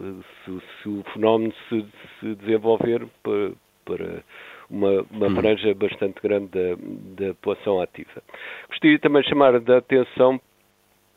se, 0.44 0.62
se 0.82 0.88
o 0.88 1.04
fenómeno 1.12 1.52
se, 1.68 1.84
se 2.20 2.34
desenvolver 2.36 3.06
para, 3.22 3.52
para 3.84 4.24
uma, 4.70 5.02
uma 5.10 5.26
hum. 5.28 5.36
franja 5.36 5.74
bastante 5.74 6.20
grande 6.22 6.48
da, 6.48 7.26
da 7.26 7.34
população 7.34 7.80
ativa. 7.80 8.22
Gostaria 8.68 8.98
também 8.98 9.22
de 9.22 9.28
chamar 9.28 9.54
a 9.54 9.78
atenção 9.78 10.40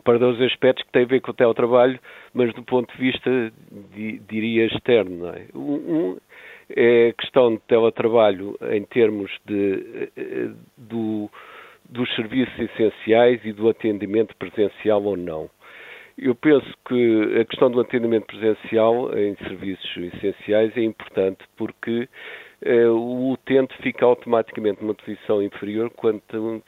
para 0.04 0.18
dois 0.18 0.42
aspectos 0.42 0.84
que 0.86 0.92
têm 0.92 1.04
a 1.04 1.08
ver 1.08 1.22
com 1.22 1.32
o 1.32 1.34
teletrabalho, 1.34 2.00
mas 2.34 2.54
do 2.54 2.64
ponto 2.64 2.92
de 2.94 3.00
vista, 3.00 3.52
diria, 4.28 4.66
externo. 4.66 5.28
É? 5.28 5.46
Um, 5.54 6.18
é 6.76 7.10
a 7.10 7.14
questão 7.14 7.56
de 7.56 7.62
teletrabalho 7.62 8.58
em 8.72 8.84
termos 8.86 9.32
de, 9.46 10.10
eh, 10.16 10.50
do, 10.78 11.30
dos 11.90 12.14
serviços 12.16 12.58
essenciais 12.58 13.42
e 13.44 13.52
do 13.52 13.68
atendimento 13.68 14.36
presencial 14.38 15.04
ou 15.04 15.18
não. 15.18 15.50
Eu 16.18 16.36
penso 16.36 16.68
que 16.88 17.40
a 17.40 17.46
questão 17.46 17.72
do 17.72 17.80
atendimento 17.80 18.26
presencial 18.26 19.18
em 19.18 19.36
serviços 19.38 19.98
essenciais 20.14 20.76
é 20.76 20.82
importante 20.82 21.44
porque 21.56 22.08
o 22.92 23.32
utente 23.32 23.74
fica 23.82 24.06
automaticamente 24.06 24.82
numa 24.82 24.94
posição 24.94 25.42
inferior 25.42 25.90
quando, 25.92 26.22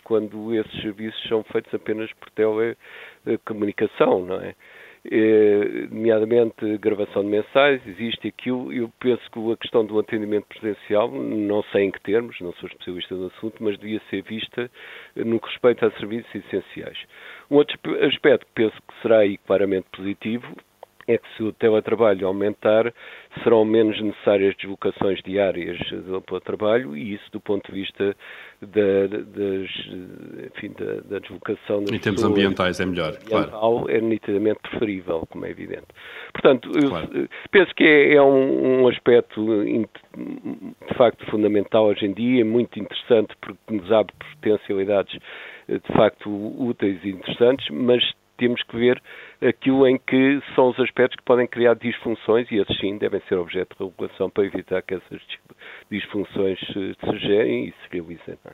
quando 0.05 0.55
esses 0.55 0.81
serviços 0.81 1.21
são 1.27 1.43
feitos 1.43 1.73
apenas 1.73 2.09
por 2.13 2.29
telecomunicação, 3.25 4.25
não 4.25 4.39
é? 4.39 4.55
Eh, 5.03 5.87
nomeadamente 5.89 6.77
gravação 6.77 7.23
de 7.23 7.29
mensais, 7.29 7.81
existe 7.87 8.27
aquilo. 8.27 8.71
Eu 8.71 8.91
penso 8.99 9.21
que 9.31 9.51
a 9.51 9.57
questão 9.57 9.83
do 9.83 9.97
atendimento 9.97 10.45
presencial, 10.45 11.11
não 11.11 11.63
sei 11.71 11.85
em 11.85 11.91
que 11.91 11.99
termos, 12.01 12.39
não 12.39 12.53
sou 12.53 12.69
especialista 12.69 13.15
no 13.15 13.27
assunto, 13.27 13.63
mas 13.63 13.79
devia 13.79 13.99
ser 14.11 14.21
vista 14.21 14.69
no 15.15 15.39
que 15.39 15.47
respeita 15.47 15.87
a 15.87 15.91
serviços 15.93 16.33
essenciais. 16.35 16.97
Um 17.49 17.55
outro 17.55 17.77
aspecto 18.05 18.45
que 18.45 18.51
penso 18.53 18.75
que 18.75 19.01
será 19.01 19.19
aí 19.19 19.37
claramente 19.39 19.87
positivo 19.91 20.55
é 21.07 21.17
que 21.17 21.27
se 21.35 21.43
o 21.43 21.51
teletrabalho 21.51 22.27
aumentar, 22.27 22.93
serão 23.43 23.63
menos 23.65 23.99
necessárias 24.01 24.55
deslocações 24.55 25.21
diárias 25.23 25.77
para 26.25 26.35
o 26.35 26.41
trabalho 26.41 26.95
e 26.95 27.13
isso 27.13 27.31
do 27.31 27.39
ponto 27.39 27.71
de 27.71 27.79
vista 27.79 28.15
da, 28.61 29.07
das, 29.07 29.69
enfim, 30.55 30.73
da, 30.77 31.01
da 31.09 31.19
deslocação 31.19 31.83
das 31.83 31.91
Em 31.91 31.99
termos 31.99 32.23
ambientais 32.23 32.79
é 32.79 32.85
melhor, 32.85 33.17
claro. 33.25 33.89
é 33.89 33.99
nitidamente 33.99 34.59
preferível, 34.61 35.25
como 35.29 35.45
é 35.45 35.49
evidente. 35.49 35.87
Portanto, 36.33 36.69
claro. 36.71 37.29
penso 37.49 37.73
que 37.75 37.83
é, 37.83 38.15
é 38.15 38.21
um, 38.21 38.83
um, 38.83 38.87
aspecto 38.87 39.63
de 39.63 40.93
facto 40.95 41.25
fundamental 41.31 41.85
hoje 41.85 42.05
em 42.05 42.13
dia, 42.13 42.45
muito 42.45 42.79
interessante 42.79 43.33
porque 43.41 43.59
nos 43.69 43.91
abre 43.91 44.13
potencialidades 44.35 45.19
de 45.67 45.93
facto 45.93 46.29
úteis 46.29 46.99
e 47.03 47.09
interessantes, 47.09 47.67
mas 47.71 48.03
temos 48.41 48.63
que 48.63 48.75
ver 48.75 48.99
aquilo 49.39 49.87
em 49.87 49.99
que 49.99 50.41
são 50.55 50.69
os 50.69 50.79
aspectos 50.79 51.15
que 51.15 51.23
podem 51.23 51.45
criar 51.45 51.75
disfunções 51.75 52.49
e 52.49 52.55
esses 52.55 52.75
sim 52.79 52.97
devem 52.97 53.21
ser 53.29 53.35
objeto 53.35 53.77
de 53.77 53.83
regulação 53.83 54.31
para 54.31 54.45
evitar 54.45 54.81
que 54.81 54.95
essas 54.95 55.21
disfunções 55.91 56.59
se 56.59 57.17
gerem 57.19 57.67
e 57.67 57.71
se 57.71 57.87
realizem. 57.91 58.35
É? 58.43 58.51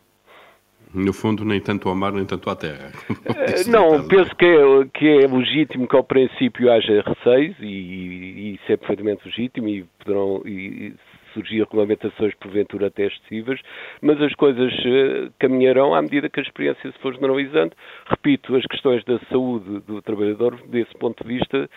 No 0.94 1.14
fundo, 1.14 1.46
nem 1.46 1.62
tanto 1.62 1.88
ao 1.88 1.96
mar, 1.96 2.12
nem 2.12 2.26
tanto 2.26 2.50
à 2.50 2.56
terra. 2.56 2.92
Eh, 3.26 3.64
não, 3.72 4.06
penso 4.08 4.36
que 4.36 4.46
é, 4.46 4.86
que 4.94 5.08
é 5.08 5.28
legítimo 5.28 5.88
que 5.88 5.96
ao 5.96 6.04
princípio 6.04 6.70
haja 6.70 7.02
receios 7.02 7.56
e, 7.62 7.66
e 7.66 8.56
isso 8.56 8.72
é 8.72 8.76
perfeitamente 8.76 9.26
legítimo 9.26 9.70
e 9.70 9.86
poderão 10.00 10.42
e, 10.46 10.94
surgir 11.38 11.60
regulamentações 11.60 12.34
porventura 12.36 12.88
até 12.88 13.06
excessivas, 13.06 13.60
mas 14.02 14.20
as 14.22 14.34
coisas 14.34 14.74
uh, 14.74 15.32
caminharão 15.40 15.94
à 15.94 16.02
medida 16.02 16.30
que 16.30 16.40
a 16.40 16.44
experiência 16.44 16.92
se 16.92 16.98
for 17.00 17.14
generalizando. 17.14 17.74
Repito, 18.08 18.56
as 18.56 18.66
questões 18.66 19.04
da 19.06 19.20
saúde 19.30 19.80
do 19.82 20.02
trabalhador, 20.02 20.60
desse 20.68 20.94
ponto 20.96 21.24
de 21.24 21.38
vista, 21.38 21.70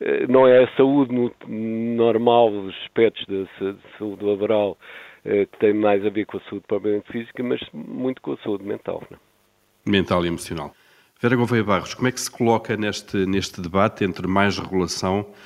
uh, 0.00 0.32
não 0.32 0.46
é 0.46 0.64
a 0.64 0.76
saúde 0.76 1.14
no, 1.14 1.32
normal, 1.48 2.50
os 2.50 2.74
aspectos 2.84 3.24
da 3.26 3.74
saúde 3.98 4.24
laboral 4.24 4.78
uh, 5.24 5.46
que 5.46 5.58
tem 5.58 5.72
mais 5.72 6.04
a 6.04 6.10
ver 6.10 6.26
com 6.26 6.36
a 6.36 6.40
saúde 6.48 6.64
propriamente 6.68 7.10
física, 7.10 7.42
mas 7.42 7.60
muito 7.72 8.20
com 8.20 8.32
a 8.32 8.36
saúde 8.38 8.64
mental. 8.64 9.02
Não? 9.10 9.18
Mental 9.86 10.24
e 10.24 10.28
emocional. 10.28 10.74
Vera 11.18 11.34
Gouveia 11.34 11.64
Barros, 11.64 11.94
como 11.94 12.08
é 12.08 12.12
que 12.12 12.20
se 12.20 12.30
coloca 12.30 12.76
neste, 12.76 13.16
neste 13.24 13.58
debate 13.62 14.04
entre 14.04 14.26
mais 14.26 14.58
regulação, 14.58 15.26
eh, 15.26 15.36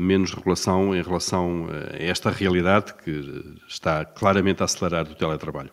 menos 0.00 0.34
regulação 0.34 0.94
em 0.94 1.02
relação 1.02 1.68
eh, 1.70 1.96
a 1.96 2.10
esta 2.10 2.30
realidade 2.30 2.94
que 2.94 3.58
está 3.68 4.04
claramente 4.04 4.62
a 4.62 4.64
acelerar 4.64 5.06
o 5.10 5.14
teletrabalho? 5.14 5.70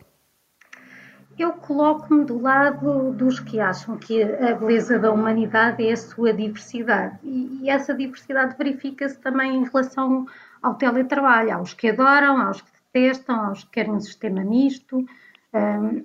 Eu 1.38 1.54
coloco-me 1.54 2.26
do 2.26 2.42
lado 2.42 3.12
dos 3.14 3.40
que 3.40 3.60
acham 3.60 3.98
que 3.98 4.24
a 4.24 4.56
beleza 4.56 4.98
da 4.98 5.12
humanidade 5.12 5.88
é 5.88 5.92
a 5.92 5.98
sua 5.98 6.34
diversidade. 6.34 7.18
E, 7.24 7.70
essa 7.70 7.94
diversidade 7.94 8.56
verifica-se 8.58 9.20
também 9.20 9.56
em 9.56 9.64
relação 9.64 10.26
ao 10.64 10.76
teletrabalho. 10.76 11.54
Há 11.54 11.62
os 11.62 11.74
que 11.74 11.90
adoram, 11.90 12.38
há 12.38 12.50
os 12.50 12.62
que 12.62 12.72
detestam, 12.94 13.36
há 13.40 13.52
os 13.52 13.64
que 13.64 13.70
querem 13.70 13.92
um 13.92 14.00
sistema 14.00 14.44
misto. 14.44 15.06
Um, 15.54 16.04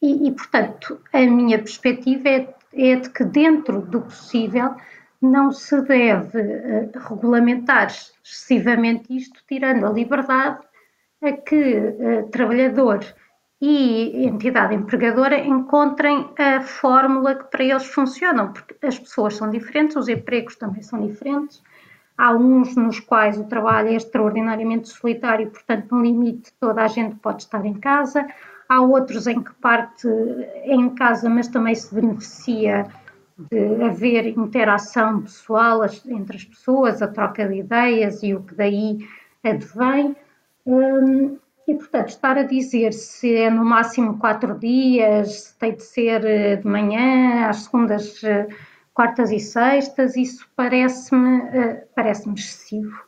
e, 0.00 0.28
e, 0.28 0.32
portanto, 0.32 0.98
a 1.12 1.20
minha 1.20 1.58
perspectiva 1.58 2.28
é 2.28 2.54
é 2.74 2.96
de 2.96 3.10
que, 3.10 3.24
dentro 3.24 3.82
do 3.82 4.00
possível, 4.00 4.74
não 5.22 5.52
se 5.52 5.80
deve 5.82 6.40
uh, 6.40 6.90
regulamentar 7.08 7.86
excessivamente 8.22 9.16
isto, 9.16 9.40
tirando 9.48 9.86
a 9.86 9.90
liberdade 9.90 10.58
a 11.22 11.32
que 11.32 11.76
uh, 11.76 12.28
trabalhador 12.30 13.04
e 13.60 14.26
entidade 14.26 14.74
empregadora 14.74 15.38
encontrem 15.38 16.28
a 16.36 16.60
fórmula 16.60 17.36
que 17.36 17.44
para 17.44 17.62
eles 17.62 17.86
funcionam, 17.86 18.52
porque 18.52 18.74
as 18.84 18.98
pessoas 18.98 19.36
são 19.36 19.48
diferentes, 19.48 19.96
os 19.96 20.08
empregos 20.08 20.56
também 20.56 20.82
são 20.82 21.06
diferentes. 21.06 21.62
Há 22.18 22.32
uns 22.34 22.74
nos 22.74 22.98
quais 22.98 23.38
o 23.38 23.44
trabalho 23.44 23.90
é 23.90 23.94
extraordinariamente 23.94 24.88
solitário, 24.88 25.48
portanto, 25.50 25.94
no 25.94 26.02
limite, 26.02 26.52
toda 26.58 26.82
a 26.82 26.88
gente 26.88 27.14
pode 27.16 27.42
estar 27.42 27.64
em 27.64 27.74
casa 27.74 28.26
Há 28.72 28.80
outros 28.80 29.26
em 29.26 29.42
que 29.42 29.52
parte 29.56 30.08
em 30.64 30.88
casa, 30.94 31.28
mas 31.28 31.46
também 31.46 31.74
se 31.74 31.94
beneficia 31.94 32.86
de 33.38 33.82
haver 33.82 34.26
interação 34.26 35.22
pessoal 35.22 35.80
entre 36.06 36.36
as 36.36 36.44
pessoas, 36.44 37.02
a 37.02 37.08
troca 37.08 37.48
de 37.48 37.56
ideias 37.56 38.22
e 38.22 38.34
o 38.34 38.42
que 38.42 38.54
daí 38.54 38.98
advém. 39.44 40.16
Hum, 40.66 41.38
e, 41.66 41.74
portanto, 41.74 42.08
estar 42.08 42.36
a 42.36 42.42
dizer 42.42 42.92
se 42.92 43.34
é 43.34 43.50
no 43.50 43.64
máximo 43.64 44.18
quatro 44.18 44.58
dias, 44.58 45.42
se 45.42 45.58
tem 45.58 45.74
de 45.74 45.82
ser 45.82 46.24
eh, 46.24 46.56
de 46.56 46.66
manhã, 46.66 47.46
às 47.48 47.64
segundas, 47.64 48.22
eh, 48.24 48.48
quartas 48.92 49.30
e 49.30 49.38
sextas, 49.38 50.16
isso 50.16 50.48
parece-me 50.56 51.40
eh, 51.50 51.86
parece 51.94 52.28
excessivo. 52.30 53.00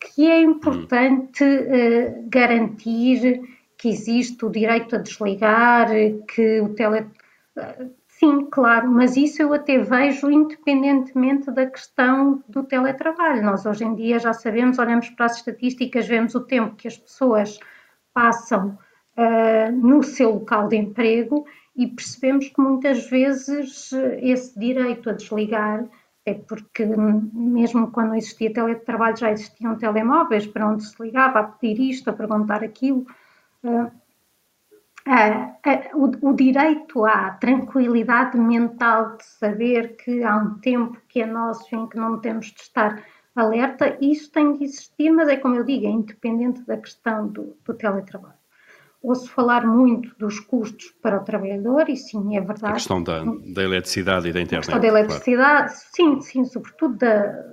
Que 0.00 0.30
é 0.30 0.40
importante 0.40 1.44
garantir 2.28 3.40
que 3.78 3.88
existe 3.88 4.44
o 4.44 4.50
direito 4.50 4.96
a 4.96 4.98
desligar, 4.98 5.88
que 6.26 6.60
o 6.60 6.70
tele. 6.74 7.06
Sim, 8.22 8.46
claro, 8.52 8.88
mas 8.88 9.16
isso 9.16 9.42
eu 9.42 9.52
até 9.52 9.78
vejo 9.78 10.30
independentemente 10.30 11.50
da 11.50 11.66
questão 11.66 12.40
do 12.48 12.62
teletrabalho. 12.62 13.42
Nós 13.42 13.66
hoje 13.66 13.84
em 13.84 13.96
dia 13.96 14.20
já 14.20 14.32
sabemos, 14.32 14.78
olhamos 14.78 15.10
para 15.10 15.26
as 15.26 15.38
estatísticas, 15.38 16.06
vemos 16.06 16.32
o 16.36 16.40
tempo 16.40 16.76
que 16.76 16.86
as 16.86 16.96
pessoas 16.96 17.58
passam 18.14 18.78
uh, 19.16 19.72
no 19.72 20.04
seu 20.04 20.34
local 20.34 20.68
de 20.68 20.76
emprego 20.76 21.44
e 21.74 21.88
percebemos 21.88 22.48
que 22.48 22.60
muitas 22.60 23.10
vezes 23.10 23.90
esse 24.20 24.56
direito 24.56 25.10
a 25.10 25.14
desligar 25.14 25.84
é 26.24 26.34
porque 26.34 26.86
mesmo 26.86 27.90
quando 27.90 28.14
existia 28.14 28.52
teletrabalho 28.52 29.16
já 29.16 29.32
existiam 29.32 29.74
telemóveis 29.76 30.46
para 30.46 30.68
onde 30.68 30.84
se 30.84 31.02
ligava 31.02 31.40
a 31.40 31.42
pedir 31.42 31.90
isto, 31.90 32.08
a 32.08 32.12
perguntar 32.12 32.62
aquilo. 32.62 33.04
Uh, 33.64 33.90
uh, 35.06 35.98
o, 35.98 36.30
o, 36.30 36.34
direito 36.34 37.04
à 37.04 37.30
tranquilidade 37.30 38.38
mental 38.38 39.16
de 39.16 39.24
saber 39.24 39.96
que 39.96 40.22
há 40.22 40.36
um 40.36 40.58
tempo 40.58 40.98
que 41.08 41.22
é 41.22 41.26
nosso 41.26 41.74
em 41.74 41.88
que 41.88 41.96
não 41.96 42.20
temos 42.20 42.46
de 42.46 42.60
estar 42.60 43.02
alerta, 43.34 43.96
isso 44.00 44.30
tem 44.30 44.56
de 44.56 44.64
existir, 44.64 45.10
mas 45.10 45.28
é 45.28 45.36
como 45.36 45.56
eu 45.56 45.64
digo, 45.64 45.86
é 45.86 45.90
independente 45.90 46.62
da 46.66 46.76
questão 46.76 47.26
do, 47.28 47.56
do 47.64 47.74
teletrabalho. 47.74 48.34
Ouço 49.02 49.28
falar 49.30 49.66
muito 49.66 50.14
dos 50.16 50.38
custos 50.38 50.94
para 51.02 51.16
o 51.16 51.24
trabalhador, 51.24 51.88
e 51.88 51.96
sim, 51.96 52.36
é 52.36 52.40
verdade. 52.40 52.72
A 52.72 52.74
questão 52.74 53.02
da, 53.02 53.24
da 53.24 53.62
eletricidade 53.62 54.28
e 54.28 54.32
da 54.32 54.40
internet. 54.40 54.70
A 54.70 54.72
questão 54.72 54.80
da 54.80 54.86
eletricidade, 54.86 55.72
claro. 55.72 55.90
sim, 55.92 56.20
sim, 56.20 56.44
sobretudo 56.44 56.98
da, 56.98 57.44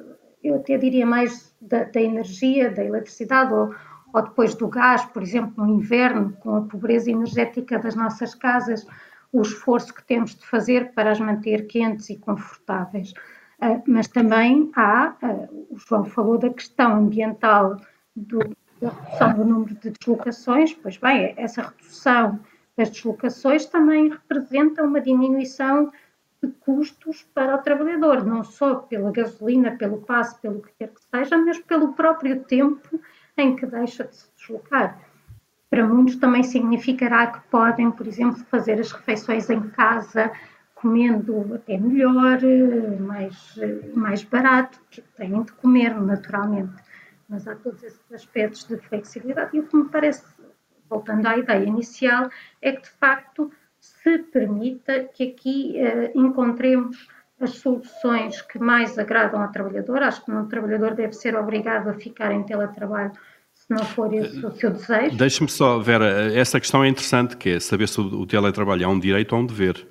eu 0.44 0.56
até 0.56 0.78
diria 0.78 1.06
mais 1.06 1.54
da, 1.60 1.86
da 1.86 2.02
energia, 2.02 2.70
da 2.70 2.84
eletricidade, 2.84 3.52
ou, 3.52 3.74
ou 4.14 4.22
depois 4.22 4.56
do 4.56 4.68
gás, 4.68 5.06
por 5.06 5.22
exemplo, 5.22 5.66
no 5.66 5.74
inverno, 5.74 6.34
com 6.40 6.56
a 6.56 6.62
pobreza 6.62 7.12
energética 7.12 7.78
das 7.78 7.96
nossas 7.96 8.34
casas, 8.34 8.86
o 9.32 9.42
esforço 9.42 9.94
que 9.94 10.04
temos 10.04 10.36
de 10.36 10.46
fazer 10.46 10.94
para 10.94 11.12
as 11.12 11.20
manter 11.20 11.68
quentes 11.68 12.10
e 12.10 12.18
confortáveis. 12.18 13.14
Uh, 13.62 13.82
mas 13.88 14.08
também 14.08 14.72
há, 14.76 15.16
uh, 15.22 15.68
o 15.70 15.78
João 15.78 16.06
falou 16.06 16.38
da 16.38 16.50
questão 16.50 16.96
ambiental 16.96 17.78
do, 18.16 18.40
da 18.82 18.90
redução 18.90 19.34
do 19.34 19.46
número 19.46 19.76
de 19.76 19.92
deslocações, 19.92 20.74
pois 20.74 20.98
bem, 20.98 21.34
essa 21.38 21.62
redução 21.64 22.40
das 22.78 22.90
deslocações 22.90 23.66
também 23.66 24.10
representa 24.10 24.84
uma 24.84 25.02
diminuição 25.02 25.92
de 26.42 26.50
custos 26.62 27.28
para 27.34 27.56
o 27.56 27.58
trabalhador, 27.58 28.26
não 28.26 28.44
só 28.46 28.76
pela 28.76 29.12
gasolina, 29.12 29.76
pelo 29.76 29.98
passe, 29.98 30.40
pelo 30.40 30.62
que 30.62 30.72
quer 30.80 30.88
que 30.88 31.02
seja, 31.02 31.38
mas 31.38 31.60
pelo 31.60 31.94
próprio 31.94 32.42
tempo 32.46 33.00
em 33.40 33.56
que 33.56 33.66
deixa 33.66 34.04
de 34.04 34.16
se 34.16 34.30
deslocar. 34.38 35.00
Para 35.70 35.86
muitos 35.86 36.16
também 36.16 36.44
significará 36.44 37.28
que 37.28 37.40
podem, 37.50 37.92
por 37.92 38.08
exemplo, 38.08 38.44
fazer 38.46 38.80
as 38.80 38.92
refeições 38.92 39.50
em 39.50 39.62
casa, 39.70 40.32
comendo 40.74 41.54
até 41.54 41.78
melhor, 41.78 42.40
mais, 43.00 43.56
mais 43.94 44.24
barato, 44.24 44.80
que 44.90 45.02
têm 45.16 45.44
de 45.44 45.52
comer 45.54 45.94
naturalmente. 46.00 46.74
Mas 47.28 47.48
há 47.48 47.56
todos 47.56 47.84
esses 47.84 48.12
aspectos 48.12 48.64
de 48.66 48.78
flexibilidade. 48.78 49.56
E 49.56 49.60
o 49.60 49.68
que 49.68 49.76
me 49.76 49.90
parece, 49.90 50.26
voltando 50.90 51.28
à 51.28 51.38
ideia 51.38 51.64
inicial, 51.64 52.30
é 52.62 52.72
que 52.72 52.82
de 52.82 52.90
facto 52.92 53.52
se 53.80 54.18
permita 54.20 55.04
que 55.04 55.32
aqui 55.32 55.76
uh, 55.78 56.20
encontremos 56.20 57.08
as 57.40 57.52
soluções 57.52 58.42
que 58.42 58.60
mais 58.60 58.98
agradam 58.98 59.42
ao 59.42 59.52
trabalhador. 59.52 60.02
Acho 60.02 60.26
que 60.26 60.32
o 60.32 60.46
trabalhador 60.48 60.96
deve 60.96 61.14
ser 61.14 61.36
obrigado 61.36 61.90
a 61.90 61.94
ficar 61.94 62.32
em 62.32 62.44
teletrabalho 62.44 63.12
se 63.70 63.74
não 63.76 63.86
for 63.86 64.12
esse 64.12 64.44
o 64.44 64.52
seu 64.52 64.72
desejo. 64.72 65.16
Deixe-me 65.16 65.48
só, 65.48 65.78
Vera, 65.78 66.34
essa 66.34 66.60
questão 66.60 66.84
é 66.84 66.88
interessante, 66.88 67.38
que 67.38 67.50
é 67.50 67.60
saber 67.60 67.88
se 67.88 68.02
o 68.02 68.26
teletrabalho 68.26 68.84
é 68.84 68.88
um 68.88 69.00
direito 69.00 69.34
ou 69.36 69.42
um 69.42 69.46
dever. 69.46 69.88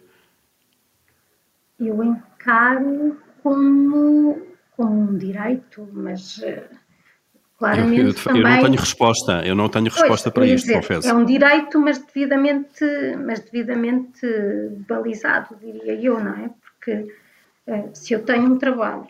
Eu 1.78 2.02
encaro 2.02 3.16
como, 3.40 4.42
como 4.76 5.12
um 5.12 5.16
direito, 5.16 5.88
mas 5.92 6.42
eh, 6.42 6.68
claramente 7.56 8.00
eu, 8.00 8.08
eu, 8.08 8.14
também... 8.14 8.42
eu 8.42 8.49
não 8.49 8.62
tenho 8.62 8.80
resposta, 8.80 9.47
eu 9.47 9.54
não 9.54 9.68
tenho 9.68 9.85
resposta 9.85 10.30
pois, 10.32 10.47
para 10.47 10.54
isto, 10.54 10.66
dizer, 10.66 10.80
confesso. 10.80 11.08
É 11.08 11.14
um 11.14 11.25
direito, 11.25 11.78
mas 11.78 11.99
devidamente, 11.99 12.85
mas 13.25 13.38
devidamente 13.38 14.26
balizado, 14.88 15.56
diria 15.61 15.94
eu, 15.94 16.18
não 16.18 16.32
é? 16.32 16.50
Porque 16.61 17.14
uh, 17.68 17.90
se 17.94 18.12
eu 18.12 18.25
tenho 18.25 18.52
um 18.52 18.58
trabalho 18.58 19.06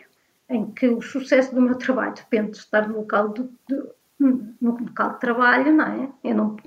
em 0.47 0.69
que 0.69 0.87
o 0.87 1.01
sucesso 1.01 1.55
do 1.55 1.61
meu 1.61 1.75
trabalho 1.75 2.13
depende 2.13 2.51
de 2.51 2.57
estar 2.57 2.87
no 2.87 2.97
local, 2.97 3.29
do, 3.29 3.51
do 3.67 3.98
no 4.19 4.71
local 4.71 5.13
de 5.13 5.19
trabalho, 5.19 5.73
não 5.73 5.85
é? 5.85 6.09
Eu 6.23 6.35
não, 6.35 6.57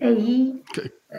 aí 0.00 0.62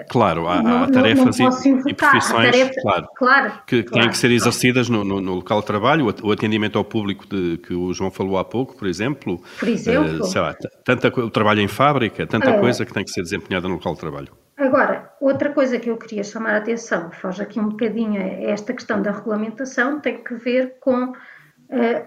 Claro, 0.09 0.47
há, 0.47 0.61
não, 0.61 0.83
há 0.83 0.91
tarefas 0.91 1.39
não, 1.39 1.49
não 1.49 1.87
e, 1.87 1.91
e, 1.91 1.93
profissões 1.93 2.51
tarefa, 2.51 2.81
claro, 2.81 3.07
claro, 3.15 3.53
que 3.65 3.83
claro, 3.83 4.03
têm 4.03 4.11
que 4.11 4.17
ser 4.17 4.31
exercidas 4.31 4.89
no, 4.89 5.03
no, 5.03 5.21
no, 5.21 5.35
local 5.35 5.61
de 5.61 5.65
trabalho, 5.65 6.13
o 6.23 6.31
atendimento 6.31 6.77
ao 6.77 6.83
público 6.83 7.25
de, 7.25 7.57
que 7.59 7.73
o 7.73 7.93
João 7.93 8.11
falou 8.11 8.37
há 8.37 8.43
pouco, 8.43 8.77
por 8.77 8.87
exemplo. 8.87 9.41
Por 9.57 9.67
exemplo. 9.67 10.23
Uh, 10.23 10.25
sei 10.25 10.41
lá, 10.41 10.55
tanta, 10.83 11.07
o 11.07 11.29
trabalho 11.29 11.61
em 11.61 11.67
fábrica, 11.67 12.27
tanta 12.27 12.51
uh, 12.55 12.59
coisa 12.59 12.85
que 12.85 12.93
tem 12.93 13.03
que 13.03 13.11
ser 13.11 13.21
desempenhada 13.21 13.67
no 13.67 13.75
local 13.75 13.93
de 13.93 13.99
trabalho. 13.99 14.27
Agora, 14.57 15.11
outra 15.21 15.51
coisa 15.51 15.79
que 15.79 15.89
eu 15.89 15.97
queria 15.97 16.23
chamar 16.23 16.55
a 16.55 16.57
atenção, 16.57 17.09
foge 17.11 17.41
aqui 17.41 17.59
um 17.59 17.69
bocadinho 17.69 18.21
é 18.21 18.51
esta 18.51 18.73
questão 18.73 19.01
da 19.01 19.11
regulamentação, 19.11 20.01
tem 20.01 20.21
que 20.21 20.35
ver 20.35 20.77
com 20.81 21.05
uh, 21.05 21.13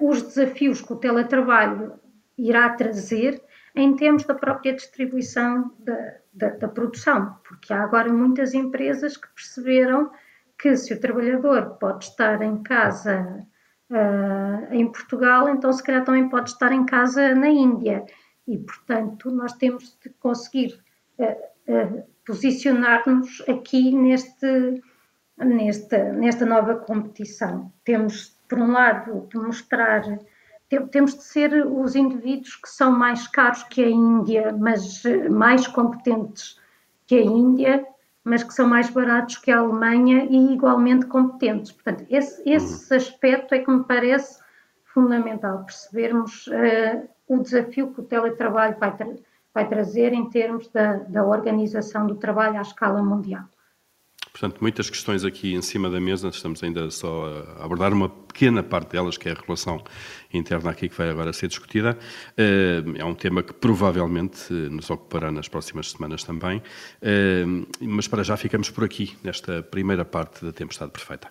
os 0.00 0.22
desafios 0.22 0.82
que 0.82 0.92
o 0.92 0.96
teletrabalho 0.96 1.94
irá 2.48 2.68
trazer 2.70 3.42
em 3.74 3.94
termos 3.94 4.24
da 4.24 4.34
própria 4.34 4.74
distribuição 4.74 5.72
da, 5.78 6.14
da, 6.32 6.48
da, 6.50 6.68
produção, 6.68 7.36
porque 7.46 7.72
há 7.72 7.82
agora 7.82 8.12
muitas 8.12 8.54
empresas 8.54 9.16
que 9.16 9.28
perceberam 9.28 10.10
que 10.58 10.76
se 10.76 10.92
o 10.92 11.00
trabalhador 11.00 11.76
pode 11.78 12.04
estar 12.04 12.42
em 12.42 12.62
casa 12.62 13.46
uh, 13.90 14.74
em 14.74 14.90
Portugal, 14.90 15.48
então 15.48 15.72
se 15.72 15.82
calhar 15.82 16.04
também 16.04 16.28
pode 16.28 16.50
estar 16.50 16.72
em 16.72 16.84
casa 16.84 17.34
na 17.34 17.48
Índia. 17.48 18.04
E, 18.46 18.58
portanto, 18.58 19.30
nós 19.30 19.52
temos 19.52 19.96
de 20.02 20.10
conseguir 20.10 20.78
uh, 21.18 21.24
uh, 21.72 22.02
posicionar-nos 22.26 23.42
aqui 23.48 23.94
neste, 23.94 24.82
nesta, 25.38 26.12
nesta 26.12 26.44
nova 26.44 26.74
competição. 26.74 27.72
Temos, 27.84 28.36
por 28.48 28.58
um 28.58 28.72
lado, 28.72 29.28
de 29.28 29.38
mostrar 29.38 30.02
temos 30.78 31.14
de 31.14 31.24
ser 31.24 31.66
os 31.66 31.96
indivíduos 31.96 32.56
que 32.56 32.68
são 32.68 32.92
mais 32.92 33.26
caros 33.26 33.62
que 33.64 33.82
a 33.82 33.88
Índia, 33.88 34.54
mas 34.56 35.04
eh, 35.04 35.28
mais 35.28 35.66
competentes 35.66 36.58
que 37.06 37.16
a 37.16 37.22
Índia, 37.22 37.86
mas 38.22 38.44
que 38.44 38.54
são 38.54 38.68
mais 38.68 38.88
baratos 38.88 39.36
que 39.36 39.50
a 39.50 39.58
Alemanha 39.58 40.26
e 40.30 40.52
igualmente 40.52 41.06
competentes. 41.06 41.72
Portanto, 41.72 42.06
esse, 42.08 42.48
esse 42.48 42.92
uhum. 42.92 42.96
aspecto 42.96 43.54
é 43.54 43.58
que 43.58 43.70
me 43.70 43.82
parece 43.82 44.40
fundamental, 44.84 45.64
percebermos 45.64 46.46
uh, 46.46 47.08
o 47.28 47.38
desafio 47.38 47.92
que 47.92 48.00
o 48.00 48.04
teletrabalho 48.04 48.76
vai, 48.78 48.96
tra 48.96 49.06
vai 49.52 49.68
trazer 49.68 50.12
em 50.12 50.28
termos 50.30 50.68
da, 50.68 50.94
da 50.94 51.24
organização 51.24 52.06
do 52.06 52.14
trabalho 52.16 52.58
à 52.58 52.62
escala 52.62 53.02
mundial. 53.02 53.44
Portanto, 54.32 54.58
muitas 54.60 54.88
questões 54.88 55.24
aqui 55.24 55.54
em 55.54 55.62
cima 55.62 55.90
da 55.90 56.00
mesa, 56.00 56.28
estamos 56.28 56.62
ainda 56.62 56.90
só 56.90 57.44
a 57.58 57.64
abordar 57.64 57.92
uma 57.92 58.08
pequena 58.08 58.62
parte 58.62 58.92
delas, 58.92 59.18
que 59.18 59.28
é 59.28 59.32
a 59.32 59.34
relação 59.34 59.82
interna 60.32 60.70
aqui 60.70 60.88
que 60.88 60.96
vai 60.96 61.10
agora 61.10 61.32
ser 61.32 61.48
discutida. 61.48 61.98
Eh, 62.36 62.82
é 62.96 63.04
um 63.04 63.14
tema 63.14 63.42
que 63.42 63.52
provavelmente 63.52 64.46
eh, 64.50 64.68
nos 64.68 64.88
ocupará 64.88 65.30
nas 65.32 65.48
próximas 65.48 65.90
semanas 65.90 66.22
também, 66.22 66.62
eh, 67.02 67.44
mas 67.80 68.06
para 68.06 68.22
já 68.22 68.36
ficamos 68.36 68.70
por 68.70 68.84
aqui, 68.84 69.16
nesta 69.22 69.62
primeira 69.62 70.04
parte 70.04 70.44
da 70.44 70.52
Tempestade 70.52 70.92
Perfeita. 70.92 71.28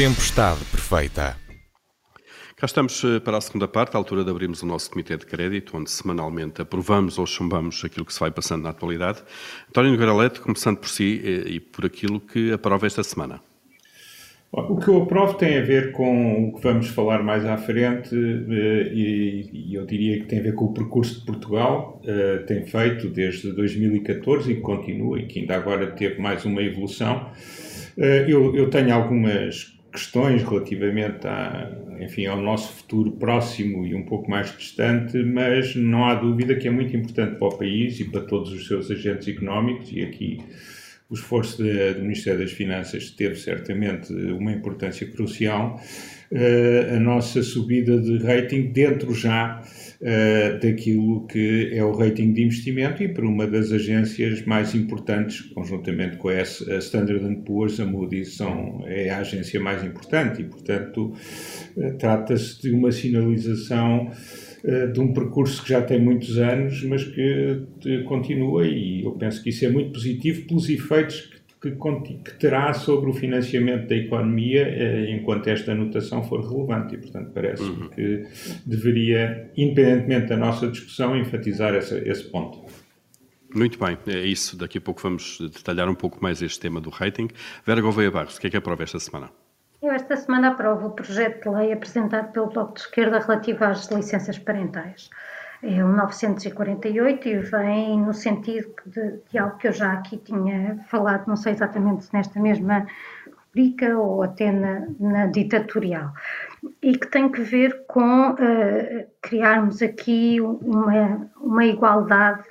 Tempestade 0.00 0.64
Perfeita. 0.70 1.36
Cá 2.56 2.64
estamos 2.64 3.04
eh, 3.04 3.20
para 3.20 3.36
a 3.36 3.40
segunda 3.42 3.68
parte, 3.68 3.94
à 3.94 3.98
altura 3.98 4.24
de 4.24 4.30
abrirmos 4.30 4.62
o 4.62 4.66
nosso 4.66 4.90
Comitê 4.90 5.14
de 5.14 5.26
Crédito, 5.26 5.76
onde 5.76 5.90
semanalmente 5.90 6.62
aprovamos 6.62 7.18
ou 7.18 7.26
chumbamos 7.26 7.84
aquilo 7.84 8.06
que 8.06 8.14
se 8.14 8.18
vai 8.18 8.30
passando 8.30 8.62
na 8.62 8.70
atualidade. 8.70 9.22
António 9.68 9.90
Nogueira 9.90 10.16
Leite, 10.16 10.40
começando 10.40 10.78
por 10.78 10.88
si 10.88 11.20
eh, 11.22 11.50
e 11.50 11.60
por 11.60 11.84
aquilo 11.84 12.18
que 12.18 12.50
aprova 12.50 12.86
esta 12.86 13.02
semana. 13.02 13.42
O 14.50 14.78
que 14.78 14.88
eu 14.88 15.02
aprovo 15.02 15.34
tem 15.34 15.58
a 15.58 15.60
ver 15.60 15.92
com 15.92 16.48
o 16.48 16.54
que 16.54 16.62
vamos 16.62 16.88
falar 16.88 17.22
mais 17.22 17.44
à 17.44 17.58
frente 17.58 18.14
eh, 18.14 18.90
e 18.94 19.74
eu 19.74 19.84
diria 19.84 20.18
que 20.20 20.24
tem 20.24 20.38
a 20.38 20.42
ver 20.44 20.54
com 20.54 20.64
o 20.64 20.72
percurso 20.72 21.20
de 21.20 21.26
Portugal, 21.26 22.00
tem 22.46 22.64
feito 22.64 23.06
desde 23.10 23.52
2014 23.52 24.50
e 24.50 24.60
continua 24.62 25.20
e 25.20 25.26
que 25.26 25.40
ainda 25.40 25.56
agora 25.56 25.88
teve 25.88 26.18
mais 26.22 26.46
uma 26.46 26.62
evolução. 26.62 27.30
Eu, 27.98 28.56
eu 28.56 28.70
tenho 28.70 28.94
algumas 28.94 29.78
questões 29.92 30.42
relativamente 30.42 31.26
a, 31.26 31.70
enfim, 32.00 32.26
ao 32.26 32.40
nosso 32.40 32.72
futuro 32.72 33.12
próximo 33.12 33.86
e 33.86 33.94
um 33.94 34.04
pouco 34.04 34.30
mais 34.30 34.56
distante, 34.56 35.18
mas 35.22 35.74
não 35.74 36.04
há 36.04 36.14
dúvida 36.14 36.54
que 36.54 36.68
é 36.68 36.70
muito 36.70 36.96
importante 36.96 37.36
para 37.36 37.48
o 37.48 37.56
país 37.56 38.00
e 38.00 38.04
para 38.04 38.20
todos 38.22 38.52
os 38.52 38.66
seus 38.66 38.90
agentes 38.90 39.28
económicos, 39.28 39.90
e 39.92 40.02
aqui 40.02 40.40
o 41.08 41.14
esforço 41.14 41.62
do 41.62 42.00
Ministério 42.02 42.40
das 42.40 42.52
Finanças 42.52 43.10
teve 43.10 43.34
certamente 43.34 44.12
uma 44.12 44.52
importância 44.52 45.06
crucial, 45.06 45.80
a 46.32 47.00
nossa 47.00 47.42
subida 47.42 48.00
de 48.00 48.18
rating 48.18 48.70
dentro 48.72 49.12
já 49.12 49.60
uh, 50.00 50.60
daquilo 50.60 51.26
que 51.26 51.70
é 51.72 51.84
o 51.84 51.92
rating 51.92 52.32
de 52.32 52.44
investimento 52.44 53.02
e 53.02 53.08
por 53.08 53.24
uma 53.24 53.46
das 53.46 53.72
agências 53.72 54.44
mais 54.44 54.74
importantes, 54.74 55.40
conjuntamente 55.40 56.16
com 56.18 56.28
a 56.28 56.40
Standard 56.42 57.36
Poor's, 57.44 57.80
a 57.80 57.84
Moody's 57.84 58.36
são, 58.36 58.84
é 58.86 59.10
a 59.10 59.18
agência 59.18 59.58
mais 59.58 59.82
importante 59.82 60.42
e, 60.42 60.44
portanto, 60.44 61.12
uh, 61.76 61.98
trata-se 61.98 62.62
de 62.62 62.70
uma 62.70 62.92
sinalização 62.92 64.10
de 64.92 65.00
um 65.00 65.14
percurso 65.14 65.62
que 65.62 65.70
já 65.70 65.80
tem 65.80 65.98
muitos 65.98 66.36
anos, 66.36 66.84
mas 66.84 67.02
que 67.02 67.62
continua 68.04 68.66
e 68.66 69.02
eu 69.02 69.12
penso 69.12 69.42
que 69.42 69.48
isso 69.48 69.64
é 69.64 69.70
muito 69.70 69.90
positivo 69.92 70.46
pelos 70.46 70.68
efeitos 70.68 71.22
que, 71.22 71.39
que, 71.60 72.34
terá 72.38 72.72
sobre 72.72 73.10
o 73.10 73.12
financiamento 73.12 73.88
da 73.88 73.94
economia 73.94 74.62
eh, 74.62 75.10
enquanto 75.10 75.48
esta 75.48 75.72
anotação 75.72 76.22
for 76.22 76.40
relevante. 76.40 76.94
E, 76.94 76.98
portanto, 76.98 77.30
parece 77.34 77.62
uhum. 77.62 77.88
que 77.90 78.26
deveria, 78.64 79.50
independentemente 79.56 80.28
da 80.28 80.36
nossa 80.36 80.68
discussão, 80.68 81.14
enfatizar 81.16 81.74
essa, 81.74 81.98
esse 81.98 82.24
ponto. 82.24 82.64
Muito 83.54 83.78
bem, 83.78 83.98
é 84.06 84.20
isso. 84.20 84.56
Daqui 84.56 84.78
a 84.78 84.80
pouco 84.80 85.02
vamos 85.02 85.38
detalhar 85.40 85.88
um 85.88 85.94
pouco 85.94 86.22
mais 86.22 86.40
este 86.40 86.58
tema 86.58 86.80
do 86.80 86.88
rating. 86.88 87.28
Vera 87.66 87.80
Gouveia 87.80 88.10
Barros, 88.10 88.36
o 88.36 88.40
que 88.40 88.46
é 88.46 88.50
que 88.50 88.56
aprova 88.56 88.82
esta 88.82 88.98
semana? 88.98 89.30
Eu 89.82 89.92
esta 89.92 90.16
semana 90.16 90.48
aprovo 90.48 90.88
o 90.88 90.90
projeto 90.90 91.42
de 91.42 91.56
lei 91.56 91.72
apresentado 91.72 92.32
pelo 92.32 92.48
Bloco 92.48 92.74
de 92.74 92.80
Esquerda 92.80 93.18
relativo 93.18 93.64
às 93.64 93.90
licenças 93.90 94.38
parentais 94.38 95.10
é 95.62 95.84
o 95.84 95.88
948 95.88 97.28
e 97.28 97.38
vem 97.38 98.00
no 98.00 98.14
sentido 98.14 98.74
de, 98.86 99.18
de, 99.30 99.38
algo 99.38 99.58
que 99.58 99.68
eu 99.68 99.72
já 99.72 99.92
aqui 99.92 100.16
tinha 100.16 100.78
falado, 100.88 101.26
não 101.26 101.36
sei 101.36 101.52
exatamente 101.52 102.04
se 102.04 102.14
nesta 102.14 102.40
mesma 102.40 102.86
rubrica 103.46 103.98
ou 103.98 104.22
até 104.22 104.50
na, 104.50 104.86
na 104.98 105.26
ditatorial, 105.26 106.12
e 106.80 106.96
que 106.96 107.06
tem 107.08 107.30
que 107.30 107.42
ver 107.42 107.84
com 107.86 108.30
uh, 108.30 109.06
criarmos 109.20 109.82
aqui 109.82 110.40
uma, 110.40 111.30
uma 111.36 111.64
igualdade 111.66 112.44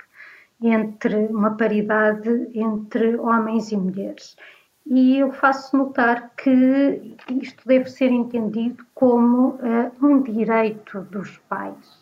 entre, 0.62 1.26
uma 1.26 1.56
paridade 1.56 2.48
entre 2.54 3.16
homens 3.16 3.72
e 3.72 3.76
mulheres. 3.76 4.36
E 4.86 5.18
eu 5.18 5.32
faço 5.32 5.76
notar 5.76 6.30
que 6.36 7.16
isto 7.40 7.66
deve 7.66 7.90
ser 7.90 8.10
entendido 8.10 8.84
como 8.94 9.50
uh, 9.50 9.92
um 10.04 10.22
direito 10.22 11.00
dos 11.02 11.38
pais 11.48 12.00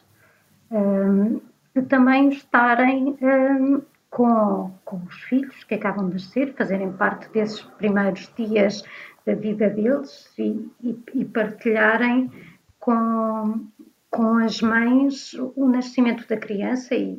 de 1.75 1.83
também 1.83 2.29
estarem 2.31 3.17
um, 3.21 3.83
com, 4.11 4.73
com 4.85 4.97
os 5.09 5.23
filhos 5.25 5.65
que 5.65 5.75
acabam 5.75 6.09
de 6.09 6.15
nascer, 6.15 6.55
fazerem 6.55 6.93
parte 6.93 7.29
desses 7.31 7.61
primeiros 7.61 8.33
dias 8.37 8.83
da 9.27 9.35
vida 9.35 9.69
deles 9.69 10.33
e, 10.39 10.71
e, 10.83 10.99
e 11.15 11.25
partilharem 11.25 12.31
com, 12.81 13.67
com 14.11 14.39
as 14.39 14.61
mães 14.63 15.35
o 15.55 15.69
nascimento 15.69 16.27
da 16.27 16.37
criança 16.37 16.95
e, 16.95 17.19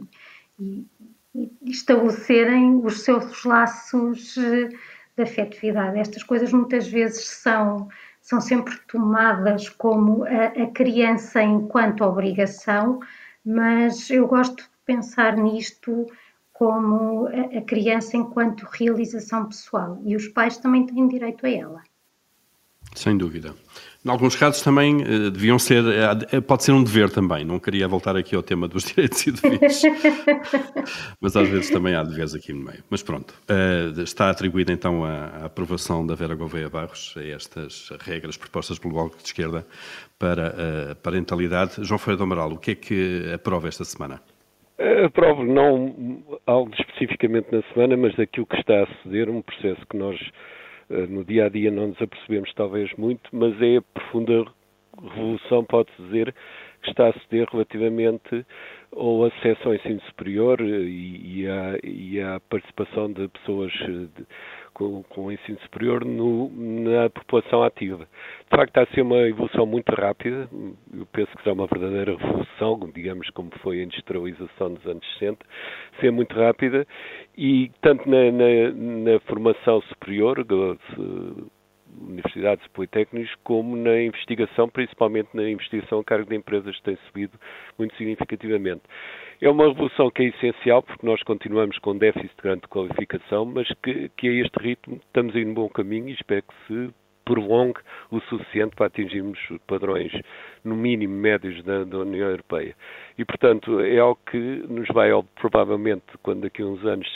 e, 0.60 0.86
e 1.36 1.52
estabelecerem 1.64 2.82
os 2.84 3.02
seus 3.02 3.44
laços 3.46 4.36
eh, 4.38 4.70
de 5.16 5.24
afetividade. 5.24 6.00
Estas 6.00 6.24
coisas 6.24 6.52
muitas 6.52 6.88
vezes 6.88 7.28
são, 7.28 7.88
são 8.22 8.42
sempre 8.42 8.76
tomadas 8.88 9.70
como 9.70 10.24
a, 10.24 10.46
a 10.64 10.68
criança 10.72 11.42
enquanto 11.44 12.04
obrigação, 12.04 13.00
mas 13.46 14.10
eu 14.10 14.28
gosto 14.28 14.64
de 14.64 14.70
pensar 14.86 15.36
nisto 15.38 16.06
como 16.54 17.28
a 17.28 17.62
criança 17.62 18.18
enquanto 18.18 18.64
realização 18.64 19.48
pessoal 19.48 20.00
e 20.04 20.16
os 20.16 20.28
pais 20.28 20.58
também 20.58 20.86
têm 20.86 21.08
direito 21.08 21.46
a 21.46 21.50
ela. 21.50 21.84
Sem 22.96 23.18
dúvida. 23.18 23.54
Em 24.06 24.10
alguns 24.10 24.34
casos 24.34 24.62
também 24.62 25.02
uh, 25.02 25.30
deviam 25.30 25.60
ser, 25.60 25.84
uh, 25.84 26.42
pode 26.42 26.64
ser 26.64 26.72
um 26.72 26.82
dever 26.82 27.10
também, 27.10 27.44
não 27.44 27.60
queria 27.60 27.86
voltar 27.86 28.16
aqui 28.16 28.34
ao 28.34 28.42
tema 28.42 28.66
dos 28.66 28.86
direitos 28.96 29.28
e 29.28 29.32
deveres, 29.32 29.82
mas 31.20 31.36
às 31.36 31.50
vezes 31.50 31.70
também 31.70 31.94
há 31.96 32.04
deveres 32.04 32.34
aqui 32.34 32.54
no 32.54 32.64
meio. 32.64 32.82
Mas 32.90 33.04
pronto, 33.04 33.34
uh, 33.50 34.02
está 34.02 34.30
atribuída 34.30 34.72
então 34.72 35.04
a, 35.04 35.26
a, 35.26 35.46
aprovação 35.48 36.08
da 36.08 36.16
Vera 36.16 36.34
Gouveia 36.34 36.70
Barros 36.70 37.14
a 37.18 37.24
estas 37.24 37.92
regras 38.00 38.38
propostas 38.38 38.80
pelo 38.80 38.94
Bloco 38.94 39.18
de 39.18 39.24
Esquerda 39.24 39.68
para 40.18 40.92
a 40.92 40.96
parentalidade. 40.96 41.84
João 41.84 41.98
Ferreira 41.98 42.20
do 42.20 42.24
Amaral, 42.24 42.54
o 42.54 42.58
que 42.58 42.72
é 42.72 42.76
que 42.76 43.32
aprova 43.34 43.68
esta 43.68 43.84
semana? 43.84 44.22
Aprovo 45.06 45.44
não 45.44 46.24
algo 46.48 46.72
especificamente 46.74 47.48
na 47.52 47.62
semana, 47.74 47.98
mas 47.98 48.16
daquilo 48.16 48.46
que 48.46 48.56
está 48.56 48.84
a 48.84 48.88
suceder, 48.88 49.30
um 49.30 49.42
processo 49.42 49.86
que 49.90 49.98
nós 49.98 50.18
no 50.90 51.24
dia 51.24 51.46
a 51.46 51.50
dia 51.50 51.72
não 51.72 51.88
nos 51.88 52.02
apercebemos 52.02 52.54
talvez 52.54 52.92
muito, 52.98 53.30
mas 53.32 53.60
é 53.62 53.78
a 53.78 53.82
profunda 53.82 54.46
revolução, 55.02 55.64
pode-se 55.64 56.02
dizer, 56.04 56.34
que 56.82 56.90
está 56.90 57.10
a 57.10 57.14
suceder 57.14 57.48
relativamente 57.52 58.46
ao 58.92 59.26
acesso 59.26 59.68
ao 59.68 59.76
ensino 59.76 60.02
superior 60.02 60.60
e, 60.62 61.42
e, 61.42 61.48
à, 61.48 61.78
e 61.84 62.40
participação 62.50 63.12
de 63.12 63.28
pessoas 63.28 63.72
de, 63.72 64.26
com, 64.80 65.04
com 65.04 65.26
o 65.26 65.32
ensino 65.32 65.60
superior 65.60 66.06
no, 66.06 66.50
na 66.50 67.10
população 67.10 67.62
ativa. 67.62 68.08
De 68.50 68.50
facto, 68.50 68.70
está 68.70 68.84
a 68.84 68.96
ser 68.96 69.02
uma 69.02 69.18
evolução 69.28 69.66
muito 69.66 69.90
rápida. 69.94 70.50
Eu 70.94 71.06
penso 71.12 71.30
que 71.38 71.50
é 71.50 71.52
uma 71.52 71.68
verdadeira 71.68 72.16
revolução, 72.16 72.90
digamos 72.96 73.30
como 73.32 73.52
foi 73.62 73.82
a 73.82 73.84
industrialização 73.84 74.74
dos 74.74 74.86
anos 74.88 75.06
60, 75.20 75.46
ser 76.00 76.12
muito 76.12 76.34
rápida 76.34 76.88
e 77.38 77.70
tanto 77.82 78.10
na, 78.10 78.32
na, 78.32 79.12
na 79.14 79.20
formação 79.22 79.82
superior, 79.82 80.46
universidades 82.02 82.66
e 82.66 83.38
como 83.44 83.76
na 83.76 84.02
investigação, 84.02 84.70
principalmente 84.70 85.30
na 85.34 85.50
investigação 85.50 86.00
a 86.00 86.04
cargo 86.04 86.30
de 86.30 86.36
empresas, 86.36 86.80
tem 86.82 86.98
subido 87.08 87.38
muito 87.78 87.96
significativamente. 87.96 88.82
É 89.42 89.50
uma 89.50 89.68
revolução 89.68 90.12
que 90.12 90.24
é 90.24 90.26
essencial, 90.28 90.84
porque 90.84 91.06
nós 91.06 91.22
continuamos 91.24 91.78
com 91.80 91.98
déficit 91.98 92.36
de 92.36 92.42
grande 92.42 92.68
qualificação, 92.68 93.46
mas 93.46 93.68
que, 93.82 94.10
que 94.18 94.28
a 94.28 94.46
este 94.46 94.58
ritmo 94.60 94.98
estamos 94.98 95.36
em 95.36 95.46
um 95.46 95.54
bom 95.54 95.70
caminho 95.70 96.10
e 96.10 96.14
espero 96.14 96.44
que 96.44 96.68
se 96.68 96.94
prolongue 97.30 97.80
o 98.10 98.20
suficiente 98.22 98.76
para 98.76 98.88
atingirmos 98.88 99.40
padrões, 99.68 100.12
no 100.64 100.76
mínimo, 100.76 101.14
médios 101.14 101.64
da, 101.64 101.84
da, 101.84 102.00
União 102.00 102.28
Europeia. 102.28 102.76
E, 103.18 103.24
portanto, 103.24 103.80
é 103.82 104.00
algo 104.00 104.20
que 104.30 104.38
nos 104.38 104.88
vai, 104.88 105.10
provavelmente, 105.40 106.04
quando 106.24 106.42
daqui 106.42 106.64
a 106.64 106.66
uns 106.66 106.84
anos 106.84 107.08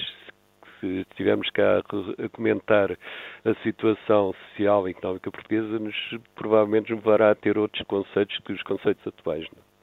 se 0.84 1.06
estivermos 1.10 1.50
cá 1.52 1.80
a 1.80 2.30
comentar 2.30 2.92
a 2.92 3.54
situação 3.64 4.34
social 4.50 4.88
e 4.88 4.92
económica 4.92 5.32
portuguesa, 5.32 5.80
nos 5.80 5.96
provavelmente 6.36 6.92
nos 6.92 7.04
levará 7.04 7.32
a 7.32 7.36
ter 7.36 7.58
outros 7.58 7.86
conceitos 7.88 8.38
que 8.40 8.52
os 8.52 8.62
conceitos 8.64 9.06
atuais. 9.08 9.46
Não? 9.56 9.62
É? 9.62 9.74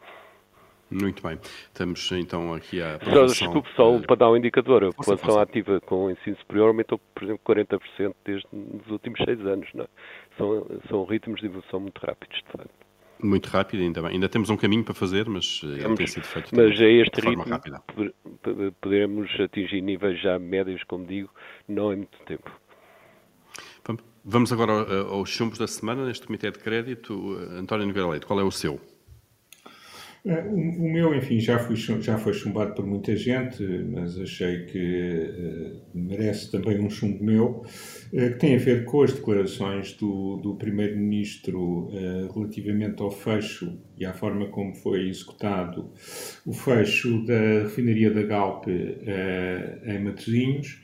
Muito 0.90 1.22
bem. 1.22 1.38
Estamos 1.42 2.10
então 2.10 2.52
aqui 2.52 2.82
a. 2.82 2.98
Só, 2.98 3.24
desculpe, 3.24 3.68
só 3.76 3.96
para 4.00 4.16
dar 4.16 4.30
um 4.30 4.36
indicador. 4.36 4.84
A 4.84 4.92
população 4.92 5.38
ativa 5.38 5.80
com 5.82 6.06
o 6.06 6.10
ensino 6.10 6.36
superior 6.38 6.68
aumentou, 6.68 7.00
por 7.14 7.22
exemplo, 7.22 7.40
40% 7.46 8.14
desde 8.24 8.46
os 8.52 8.90
últimos 8.90 9.20
seis 9.24 9.38
anos. 9.46 9.68
Não 9.72 9.84
é? 9.84 9.88
são, 10.36 10.66
são 10.88 11.04
ritmos 11.04 11.40
de 11.40 11.46
evolução 11.46 11.78
muito 11.78 11.98
rápidos, 11.98 12.36
de 12.38 12.52
facto. 12.52 12.89
Muito 13.22 13.46
rápido, 13.48 13.82
ainda 13.82 14.02
bem. 14.02 14.12
Ainda 14.12 14.28
temos 14.28 14.50
um 14.50 14.56
caminho 14.56 14.84
para 14.84 14.94
fazer, 14.94 15.28
mas 15.28 15.60
eh, 15.64 15.84
ele 15.84 15.94
tem 15.94 16.06
sido 16.06 16.24
feito 16.24 16.54
mas 16.54 16.80
a 16.80 16.84
este 16.84 17.20
ritmo 17.20 17.44
rápida. 17.44 17.82
poderemos 18.80 19.30
atingir 19.40 19.80
níveis 19.80 20.20
já 20.20 20.38
médios, 20.38 20.82
como 20.84 21.06
digo, 21.06 21.30
não 21.68 21.92
em 21.92 21.96
muito 21.96 22.18
tempo. 22.26 22.50
Vamos 24.22 24.52
agora 24.52 24.72
aos 25.08 25.30
chumbos 25.30 25.58
da 25.58 25.66
semana 25.66 26.04
neste 26.04 26.26
Comitê 26.26 26.50
de 26.50 26.58
Crédito. 26.58 27.38
António 27.52 27.86
Nogueira 27.86 28.08
Leite, 28.08 28.26
qual 28.26 28.38
é 28.38 28.44
o 28.44 28.50
seu? 28.50 28.78
É, 30.24 30.42
o, 30.42 30.92
meu, 30.92 31.14
enfim, 31.14 31.40
já, 31.40 31.58
fui, 31.58 31.76
já 31.76 32.18
foi 32.18 32.34
chumbado 32.34 32.74
por 32.74 32.86
muita 32.86 33.16
gente, 33.16 33.62
mas 33.90 34.20
achei 34.20 34.66
que 34.66 34.78
uh, 34.78 35.80
merece 35.94 36.50
também 36.50 36.78
um 36.78 36.90
chumbo 36.90 37.24
meu, 37.24 37.64
uh, 38.12 38.30
que 38.32 38.38
tem 38.38 38.54
a 38.54 38.58
ver 38.58 38.84
com 38.84 39.02
as 39.02 39.14
declarações 39.14 39.94
do, 39.94 40.36
do 40.36 40.56
Primeiro-Ministro 40.56 41.58
uh, 41.58 42.32
relativamente 42.34 43.00
ao 43.00 43.10
fecho 43.10 43.78
e 43.96 44.04
à 44.04 44.12
forma 44.12 44.48
como 44.48 44.74
foi 44.74 45.08
executado 45.08 45.90
o 46.44 46.52
fecho 46.52 47.24
da 47.24 47.62
refinaria 47.62 48.10
da 48.10 48.22
Galp 48.22 48.66
em 48.68 49.98
Matosinhos. 50.02 50.82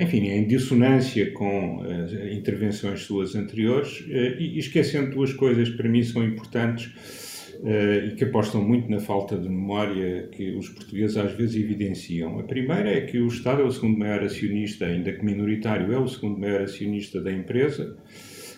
enfim, 0.00 0.28
em 0.28 0.46
dissonância 0.46 1.30
com 1.32 1.82
as 1.82 2.12
intervenções 2.32 3.00
suas 3.00 3.34
anteriores 3.34 4.02
e 4.08 4.58
esquecendo 4.58 5.10
duas 5.10 5.34
coisas 5.34 5.68
que 5.68 5.76
para 5.76 5.88
mim 5.88 6.02
são 6.02 6.24
importantes 6.24 7.23
uh, 7.60 8.06
e 8.06 8.14
que 8.14 8.24
apostam 8.24 8.62
muito 8.62 8.90
na 8.90 9.00
falta 9.00 9.36
de 9.36 9.48
memória 9.48 10.28
que 10.32 10.50
os 10.52 10.68
portugueses 10.68 11.16
às 11.16 11.32
vezes 11.32 11.56
evidenciam. 11.56 12.38
A 12.38 12.42
primeira 12.42 12.90
é 12.90 13.00
que 13.02 13.18
o 13.18 13.26
Estado 13.26 13.62
é 13.62 13.64
o 13.64 13.70
segundo 13.70 13.98
maior 13.98 14.22
acionista, 14.22 14.86
ainda 14.86 15.12
que 15.12 15.24
minoritário, 15.24 15.92
é 15.92 15.98
o 15.98 16.08
segundo 16.08 16.38
maior 16.38 16.62
acionista 16.62 17.20
da 17.20 17.32
empresa, 17.32 17.96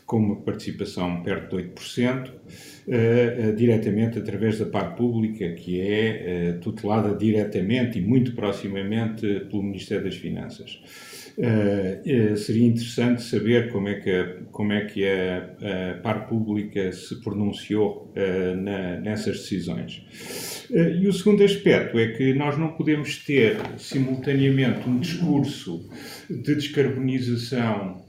com 0.06 0.18
uma 0.18 0.36
participação 0.36 1.22
perto 1.22 1.56
de 1.56 1.64
8%, 1.64 2.28
uh, 2.28 3.50
uh, 3.50 3.56
diretamente 3.56 4.18
através 4.18 4.58
da 4.58 4.66
parte 4.66 4.96
pública, 4.96 5.52
que 5.52 5.80
é 5.80 6.54
uh, 6.56 6.60
tutelada 6.60 7.14
diretamente 7.16 7.98
e 7.98 8.02
muito 8.02 8.32
proximamente 8.32 9.40
pelo 9.50 9.62
Ministério 9.62 10.04
das 10.04 10.16
Finanças. 10.16 10.80
Uh, 11.38 12.32
uh, 12.32 12.36
seria 12.38 12.66
interessante 12.66 13.20
saber 13.20 13.70
como 13.70 13.88
é 13.88 13.96
que 13.96 14.10
a, 14.10 14.36
como 14.50 14.72
é 14.72 14.86
que 14.86 15.04
a, 15.06 15.92
a 15.92 15.94
par 16.00 16.26
pública 16.26 16.90
se 16.92 17.20
pronunciou 17.20 18.10
uh, 18.16 18.56
na, 18.56 18.98
nessas 19.00 19.40
decisões. 19.40 20.02
e 20.70 21.06
o 21.06 21.12
segundo 21.12 21.44
aspecto 21.44 21.98
é 21.98 22.08
que 22.08 22.32
nós 22.32 22.56
não 22.56 22.68
podemos 22.68 23.22
ter 23.22 23.58
simultaneamente 23.76 24.88
um 24.88 24.98
discurso 24.98 25.86
de 26.28 26.54
descarbonização 26.54 28.04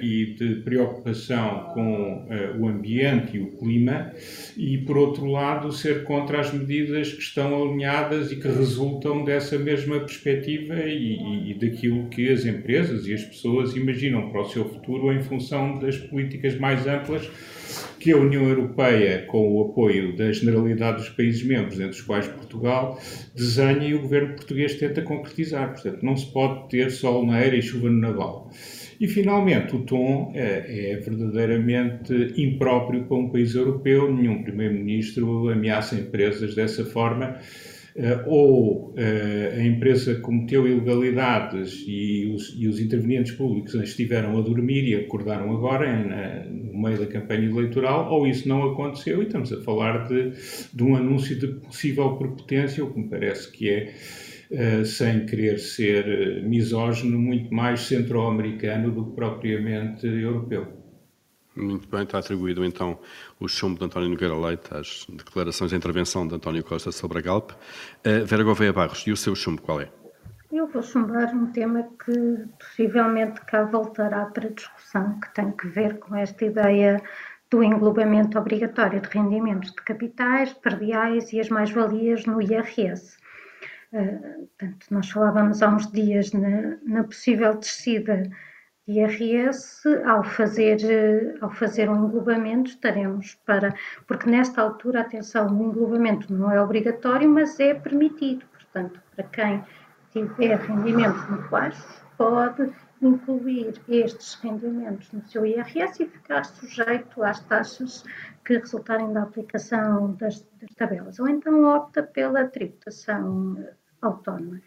e 0.00 0.34
de 0.38 0.56
preocupação 0.62 1.70
com 1.74 2.28
o 2.58 2.68
ambiente 2.68 3.36
e 3.36 3.40
o 3.40 3.50
clima 3.58 4.12
e, 4.56 4.78
por 4.78 4.96
outro 4.96 5.26
lado, 5.26 5.72
ser 5.72 6.04
contra 6.04 6.40
as 6.40 6.52
medidas 6.52 7.12
que 7.12 7.20
estão 7.20 7.62
alinhadas 7.62 8.30
e 8.30 8.36
que 8.36 8.48
resultam 8.48 9.24
dessa 9.24 9.58
mesma 9.58 10.00
perspectiva 10.00 10.74
e, 10.74 11.16
e, 11.16 11.50
e 11.50 11.54
daquilo 11.54 12.08
que 12.08 12.30
as 12.30 12.44
empresas 12.44 13.06
e 13.06 13.14
as 13.14 13.24
pessoas 13.24 13.74
imaginam 13.74 14.30
para 14.30 14.42
o 14.42 14.48
seu 14.48 14.68
futuro 14.68 15.12
em 15.12 15.22
função 15.22 15.78
das 15.78 15.96
políticas 15.96 16.56
mais 16.58 16.86
amplas 16.86 17.28
que 18.00 18.12
a 18.12 18.16
União 18.16 18.48
Europeia, 18.48 19.26
com 19.26 19.52
o 19.52 19.62
apoio 19.62 20.16
da 20.16 20.32
generalidade 20.32 20.96
dos 21.02 21.10
países 21.10 21.44
membros, 21.44 21.78
entre 21.78 21.90
os 21.90 22.00
quais 22.00 22.26
Portugal, 22.26 22.98
desenha 23.34 23.86
e 23.86 23.94
o 23.94 24.00
governo 24.00 24.34
português 24.34 24.74
tenta 24.74 25.02
concretizar. 25.02 25.74
Portanto, 25.74 26.02
não 26.02 26.16
se 26.16 26.32
pode 26.32 26.70
ter 26.70 26.90
sol 26.90 27.26
na 27.26 27.38
era 27.38 27.54
e 27.54 27.62
chuva 27.62 27.90
no 27.90 28.00
naval. 28.00 28.50
E, 28.98 29.06
finalmente, 29.06 29.76
o 29.76 29.80
tom 29.80 30.32
é, 30.34 30.92
é 30.92 30.96
verdadeiramente 30.96 32.12
impróprio 32.36 33.04
para 33.04 33.16
um 33.16 33.30
país 33.30 33.54
europeu. 33.54 34.10
Nenhum 34.14 34.42
primeiro-ministro 34.42 35.50
ameaça 35.50 35.94
empresas 35.94 36.54
dessa 36.54 36.84
forma 36.84 37.38
ou 38.26 38.90
uh, 38.90 39.58
a 39.58 39.62
empresa 39.62 40.14
cometeu 40.16 40.66
ilegalidades 40.66 41.84
e 41.86 42.32
os, 42.34 42.54
e 42.56 42.68
os, 42.68 42.80
intervenientes 42.80 43.32
públicos 43.32 43.74
estiveram 43.74 44.38
a 44.38 44.42
dormir 44.42 44.88
e 44.88 44.94
acordaram 44.94 45.52
agora 45.52 45.86
em, 45.88 46.72
no 46.72 46.80
meio 46.80 46.98
da 46.98 47.06
campanha 47.06 47.48
eleitoral, 47.48 48.12
ou 48.12 48.26
isso 48.26 48.48
não 48.48 48.70
aconteceu 48.70 49.22
e 49.22 49.26
estamos 49.26 49.52
a 49.52 49.60
falar 49.62 50.08
de, 50.08 50.32
de 50.72 50.82
um 50.82 50.94
anúncio 50.94 51.38
de 51.38 51.48
possível 51.48 52.16
prepotência, 52.16 52.84
o 52.84 52.92
que 52.92 53.00
me 53.00 53.08
parece 53.08 53.50
que 53.50 53.68
é 53.68 53.94
Uh, 54.50 54.84
sem 54.84 55.26
querer 55.26 55.60
ser 55.60 56.42
misógino, 56.42 57.16
muito 57.16 57.54
mais 57.54 57.82
centro-americano 57.82 58.90
do 58.90 59.06
que 59.06 59.14
propriamente 59.14 60.04
europeu. 60.04 60.79
Muito 61.56 61.88
bem, 61.88 62.04
está 62.04 62.18
atribuído 62.18 62.64
então 62.64 62.98
o 63.40 63.48
chumbo 63.48 63.78
de 63.78 63.84
António 63.84 64.08
Nogueira 64.08 64.36
Leite 64.36 64.72
às 64.72 65.04
declarações 65.08 65.70
de 65.70 65.76
intervenção 65.76 66.26
de 66.26 66.34
António 66.34 66.62
Costa 66.62 66.92
sobre 66.92 67.18
a 67.18 67.20
Galp. 67.20 67.50
Uh, 67.50 68.24
Vera 68.24 68.44
Gouveia 68.44 68.72
Barros, 68.72 69.04
e 69.06 69.10
o 69.10 69.16
seu 69.16 69.34
chumbo 69.34 69.60
qual 69.60 69.80
é? 69.80 69.88
Eu 70.52 70.68
vou 70.68 70.82
chumbar 70.82 71.34
um 71.34 71.50
tema 71.52 71.88
que 72.04 72.44
possivelmente 72.58 73.40
cá 73.42 73.64
voltará 73.64 74.26
para 74.26 74.50
discussão, 74.50 75.18
que 75.20 75.34
tem 75.34 75.50
que 75.50 75.66
ver 75.68 75.98
com 75.98 76.14
esta 76.14 76.44
ideia 76.44 77.02
do 77.50 77.64
englobamento 77.64 78.38
obrigatório 78.38 79.00
de 79.00 79.08
rendimentos 79.08 79.70
de 79.70 79.82
capitais, 79.82 80.52
perdiais 80.52 81.32
e 81.32 81.40
as 81.40 81.48
mais-valias 81.48 82.26
no 82.26 82.40
IRS. 82.40 83.16
Uh, 83.92 84.48
portanto, 84.56 84.86
nós 84.90 85.10
falávamos 85.10 85.62
há 85.62 85.68
uns 85.68 85.90
dias 85.90 86.32
na, 86.32 86.76
na 86.84 87.02
possível 87.02 87.56
descida 87.56 88.30
IRS, 88.90 89.86
ao 90.04 90.24
fazer, 90.24 91.36
ao 91.40 91.50
fazer 91.50 91.88
um 91.88 92.06
englobamento, 92.06 92.70
estaremos 92.70 93.36
para. 93.46 93.74
Porque 94.06 94.28
nesta 94.28 94.62
altura, 94.62 95.02
atenção, 95.02 95.46
o 95.48 95.64
englobamento 95.64 96.32
não 96.32 96.50
é 96.50 96.60
obrigatório, 96.60 97.28
mas 97.28 97.60
é 97.60 97.74
permitido. 97.74 98.44
Portanto, 98.52 99.00
para 99.14 99.24
quem 99.24 99.64
tiver 100.12 100.58
rendimentos 100.58 101.28
muito 101.28 101.48
baixos, 101.48 102.02
pode 102.16 102.70
incluir 103.00 103.80
estes 103.88 104.34
rendimentos 104.34 105.10
no 105.12 105.26
seu 105.26 105.46
IRS 105.46 106.02
e 106.02 106.06
ficar 106.06 106.44
sujeito 106.44 107.22
às 107.22 107.40
taxas 107.40 108.04
que 108.44 108.58
resultarem 108.58 109.12
da 109.12 109.22
aplicação 109.22 110.12
das, 110.14 110.46
das 110.60 110.74
tabelas, 110.76 111.18
ou 111.18 111.28
então 111.28 111.64
opta 111.64 112.02
pela 112.02 112.44
tributação 112.46 113.56
autónoma. 114.02 114.60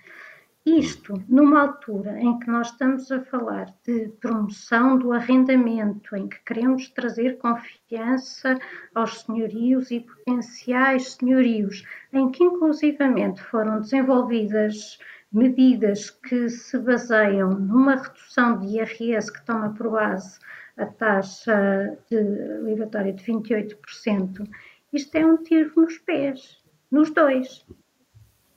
Isto 0.65 1.21
numa 1.27 1.61
altura 1.61 2.17
em 2.21 2.39
que 2.39 2.47
nós 2.47 2.67
estamos 2.67 3.11
a 3.11 3.21
falar 3.25 3.65
de 3.85 4.07
promoção 4.21 4.97
do 4.97 5.11
arrendamento, 5.11 6.15
em 6.15 6.29
que 6.29 6.39
queremos 6.45 6.89
trazer 6.89 7.37
confiança 7.37 8.57
aos 8.95 9.23
senhorios 9.23 9.91
e 9.91 9.99
potenciais 9.99 11.13
senhorios, 11.13 11.83
em 12.13 12.31
que 12.31 12.45
inclusivamente 12.45 13.41
foram 13.43 13.81
desenvolvidas 13.81 14.97
medidas 15.33 16.09
que 16.09 16.47
se 16.47 16.77
baseiam 16.77 17.49
numa 17.59 17.95
redução 17.95 18.59
de 18.59 18.77
IRS 18.77 19.33
que 19.33 19.45
toma 19.45 19.73
por 19.73 19.91
base 19.91 20.39
a 20.77 20.85
taxa 20.85 21.97
de 22.09 22.21
liberatória 22.63 23.11
de 23.11 23.23
28%, 23.23 24.47
isto 24.93 25.15
é 25.15 25.25
um 25.25 25.37
tiro 25.37 25.73
nos 25.75 25.97
pés, 25.97 26.63
nos 26.89 27.09
dois. 27.11 27.65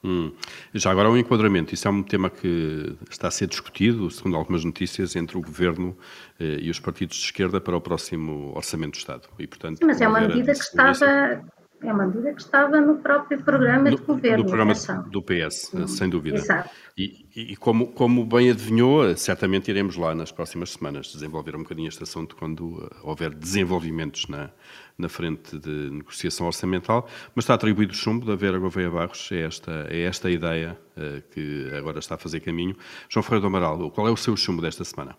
Hum. 0.06 0.30
Já 0.72 0.92
agora 0.92 1.10
um 1.10 1.16
enquadramento, 1.16 1.74
isso 1.74 1.88
é 1.88 1.90
um 1.90 2.02
tema 2.02 2.30
que 2.30 2.96
está 3.10 3.26
a 3.26 3.30
ser 3.30 3.48
discutido, 3.48 4.08
segundo 4.08 4.36
algumas 4.36 4.64
notícias, 4.64 5.16
entre 5.16 5.36
o 5.36 5.40
Governo 5.40 5.98
eh, 6.38 6.58
e 6.60 6.70
os 6.70 6.78
partidos 6.78 7.16
de 7.16 7.24
esquerda 7.24 7.60
para 7.60 7.76
o 7.76 7.80
próximo 7.80 8.52
Orçamento 8.54 8.92
do 8.92 8.98
Estado. 8.98 9.28
E, 9.36 9.48
portanto, 9.48 9.80
Mas 9.84 10.00
é 10.00 10.06
uma 10.06 10.20
medida 10.20 10.52
que 10.52 10.60
estava 10.60 11.44
é 11.82 11.92
uma 11.92 12.06
medida 12.06 12.32
que 12.32 12.40
estava 12.40 12.80
no 12.80 12.96
próprio 12.96 13.42
programa 13.42 13.90
de 13.90 13.96
governo. 13.96 14.44
No 14.44 14.46
programa 14.46 14.72
do 15.10 15.22
PS, 15.22 15.72
sem 15.88 16.08
dúvida. 16.08 16.38
Exato. 16.38 16.70
E, 16.96 17.26
e, 17.36 17.56
como, 17.56 17.88
como 17.88 18.24
bem 18.24 18.50
adivinhou, 18.50 19.14
certamente 19.16 19.70
iremos 19.70 19.96
lá 19.96 20.14
nas 20.14 20.32
próximas 20.32 20.70
semanas 20.70 21.12
desenvolver 21.12 21.54
um 21.54 21.58
bocadinho 21.58 21.88
este 21.88 22.02
assunto 22.02 22.34
quando 22.34 22.78
uh, 22.78 22.90
houver 23.02 23.34
desenvolvimentos 23.34 24.26
na, 24.28 24.50
na 24.96 25.08
frente 25.08 25.58
de 25.58 25.90
negociação 25.90 26.46
orçamental, 26.46 27.06
mas 27.34 27.44
está 27.44 27.52
atribuído 27.52 27.92
o 27.92 27.96
chumbo 27.96 28.24
da 28.24 28.34
Vera 28.34 28.58
Gouveia 28.58 28.90
Barros, 28.90 29.30
é 29.30 29.42
esta, 29.42 29.86
é 29.90 30.02
esta 30.02 30.30
ideia 30.30 30.78
uh, 30.96 31.20
que 31.30 31.70
agora 31.76 31.98
está 31.98 32.14
a 32.14 32.18
fazer 32.18 32.40
caminho. 32.40 32.74
João 33.10 33.22
Ferreira 33.22 33.42
do 33.42 33.46
Amaral, 33.48 33.90
qual 33.90 34.08
é 34.08 34.10
o 34.10 34.16
seu 34.16 34.34
chumbo 34.34 34.62
desta 34.62 34.82
semana? 34.82 35.14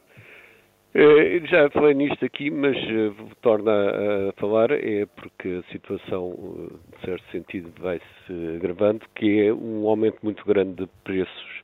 Eh, 0.99 1.41
já 1.45 1.69
falei 1.69 1.93
nisto 1.93 2.25
aqui, 2.25 2.49
mas 2.49 2.75
uh, 2.75 3.13
torno 3.43 3.69
a, 3.69 4.33
falar, 4.37 4.71
é 4.71 5.05
porque 5.05 5.61
a 5.63 5.71
situação, 5.71 6.29
uh, 6.29 6.79
de 6.95 7.05
certo 7.05 7.23
sentido, 7.31 7.71
vai-se 7.79 8.55
agravando, 8.55 9.05
que 9.13 9.41
é 9.41 9.53
um 9.53 9.87
aumento 9.87 10.17
muito 10.23 10.43
grande 10.43 10.73
de 10.73 10.87
preços 11.03 11.61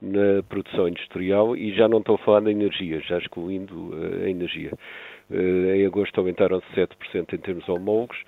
na 0.00 0.42
produção 0.48 0.88
industrial 0.88 1.56
e 1.56 1.72
já 1.76 1.86
não 1.86 1.98
estou 1.98 2.16
a 2.16 2.18
falar 2.18 2.40
da 2.40 2.50
energia, 2.50 2.98
já 2.98 3.18
excluindo 3.18 3.92
a 4.24 4.28
energia. 4.28 4.72
em 5.30 5.86
agosto 5.86 6.18
aumentaram 6.18 6.60
7% 6.74 7.34
em 7.34 7.38
termos 7.38 7.68
homólogos 7.68 8.18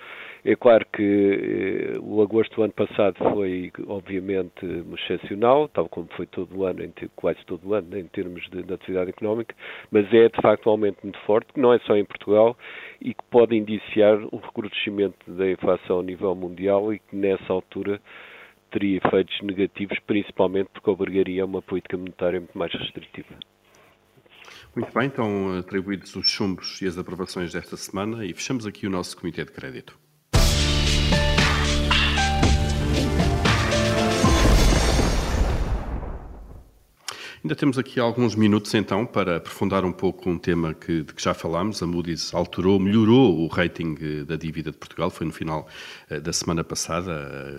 é 0.45 0.55
claro 0.55 0.85
que 0.93 1.95
eh, 1.95 1.99
o 2.01 2.21
agosto 2.21 2.57
do 2.57 2.63
ano 2.65 2.73
passado 2.75 3.17
foi, 3.33 3.73
obviamente, 3.87 4.67
excepcional, 4.95 5.69
tal 5.69 5.89
como 5.89 6.07
foi 6.15 6.27
todo 6.27 6.55
o 6.55 6.67
ano, 6.67 6.81
quase 7.17 7.39
todo 7.47 7.67
o 7.67 7.75
ano, 7.75 7.97
em 7.97 8.07
termos 8.09 8.47
de, 8.51 8.63
de 8.63 8.75
atividade 8.75 9.09
económica, 9.09 9.55
mas 9.91 10.05
é, 10.13 10.29
de 10.29 10.43
facto, 10.43 10.67
um 10.67 10.73
aumento 10.73 10.99
muito 11.03 11.19
forte, 11.21 11.51
que 11.55 11.61
não 11.61 11.73
é 11.73 11.79
só 11.81 11.97
em 11.97 12.05
Portugal 12.05 12.57
e 13.01 13.15
que 13.15 13.25
pode 13.31 13.57
indiciar 13.57 14.19
o 14.31 14.37
recrudescimento 14.37 15.33
da 15.33 15.51
inflação 15.51 16.01
a 16.01 16.03
nível 16.03 16.35
mundial 16.35 16.93
e 16.93 16.99
que, 16.99 17.17
nessa 17.17 17.51
altura, 17.51 17.99
teria 18.71 18.99
efeitos 18.99 19.41
negativos, 19.41 19.99
principalmente 20.07 20.69
porque 20.75 20.91
obrigaria 20.91 21.43
a 21.43 21.47
uma 21.47 21.63
política 21.63 21.97
monetária 21.97 22.41
muito 22.41 22.59
mais 22.59 22.73
restritiva. 22.73 23.35
Muito 24.77 24.93
bem, 24.93 25.07
então 25.07 25.57
atribuídos 25.57 26.15
os 26.17 26.29
chumbos 26.29 26.83
e 26.83 26.87
as 26.87 26.99
aprovações 26.99 27.53
desta 27.53 27.79
semana 27.79 28.27
e 28.27 28.35
fechamos 28.35 28.67
aqui 28.67 28.87
o 28.87 28.91
nosso 28.91 29.17
Comitê 29.17 29.43
de 29.45 29.53
Crédito. 29.53 30.04
Ainda 37.45 37.55
temos 37.55 37.77
aqui 37.77 38.01
alguns 38.01 38.35
minutos 38.35 38.73
então 38.73 39.05
para 39.05 39.37
aprofundar 39.37 39.85
um 39.85 39.93
pouco 39.93 40.31
um 40.31 40.39
tema 40.39 40.73
que, 40.73 41.03
de 41.03 41.13
que 41.13 41.23
já 41.23 41.35
falámos. 41.35 41.83
A 41.83 41.87
Moody's 41.87 42.33
alterou, 42.33 42.81
melhorou 42.81 43.39
o 43.39 43.49
rating 43.49 43.97
eh, 44.01 44.25
da 44.25 44.35
dívida 44.35 44.71
de 44.71 44.79
Portugal, 44.79 45.11
foi 45.11 45.27
no 45.27 45.33
final 45.35 45.69
eh, 46.09 46.21
da 46.21 46.33
semana 46.33 46.65
passada. 46.65 47.13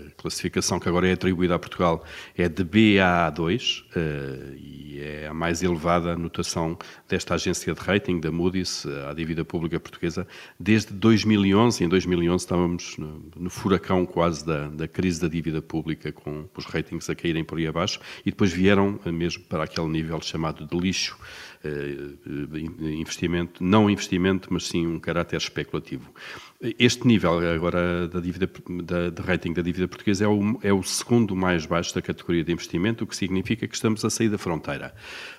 A 0.08 0.20
classificação 0.20 0.80
que 0.80 0.90
agora 0.90 1.08
é 1.08 1.12
atribuída 1.12 1.54
a 1.54 1.60
Portugal 1.60 2.04
é 2.36 2.50
de 2.50 2.66
BA2 2.66 3.84
eh, 3.96 4.56
e 4.58 5.00
é 5.04 5.28
a 5.28 5.36
mais 5.36 5.62
elevada 5.62 6.18
notação 6.18 6.76
desta 7.08 7.36
agência 7.36 7.72
de 7.72 7.80
rating, 7.80 8.20
da 8.20 8.32
Moody's, 8.32 8.88
à 9.08 9.14
dívida 9.14 9.46
pública 9.46 9.80
portuguesa, 9.80 10.26
desde 10.60 10.94
2011. 10.94 11.84
Em 11.84 11.88
2011 11.88 12.44
estávamos 12.44 12.98
no, 12.98 13.22
no 13.36 13.50
furacão 13.52 14.04
quase 14.04 14.44
da, 14.44 14.68
da, 14.68 14.88
crise 14.88 15.22
da 15.22 15.28
dívida 15.28 15.62
pública, 15.62 16.12
com 16.12 16.50
os 16.58 16.66
ratings 16.66 17.08
a 17.08 17.14
caírem 17.14 17.44
por 17.44 17.60
aí 17.60 17.68
abaixo, 17.68 18.00
e 18.26 18.32
depois 18.32 18.52
vieram 18.52 19.00
mesmo 19.06 19.44
para 19.44 19.64
aqui 19.66 19.75
aquele 19.76 19.90
nível 19.90 20.22
chamado 20.22 20.66
de 20.66 20.78
lixo, 20.78 21.18
eh, 21.64 22.14
investimento, 22.98 23.62
não 23.62 23.90
investimento, 23.90 24.48
mas 24.52 24.68
sim 24.68 24.88
um 24.88 25.00
caráter 25.00 25.36
especulativo. 25.38 26.10
Este 26.80 27.06
nível 27.06 27.40
agora 27.54 28.08
da 28.08 28.22
dívida, 28.22 28.50
da, 28.84 29.10
de 29.10 29.22
rating 29.22 29.52
da 29.52 29.62
dívida 29.62 29.88
portuguesa 29.88 30.24
é 30.24 30.28
o, 30.28 30.60
é 30.64 30.72
o 30.72 30.82
segundo 30.82 31.36
mais 31.36 31.66
baixo 31.66 31.94
da 31.94 32.02
categoria 32.02 32.44
de 32.44 32.52
investimento, 32.54 33.04
o 33.04 33.08
que 33.08 33.16
significa 33.16 33.68
que 33.68 33.76
estamos 33.76 34.06
a 34.06 34.10
sair 34.10 34.30
da 34.30 34.38
fronteira. 34.38 34.94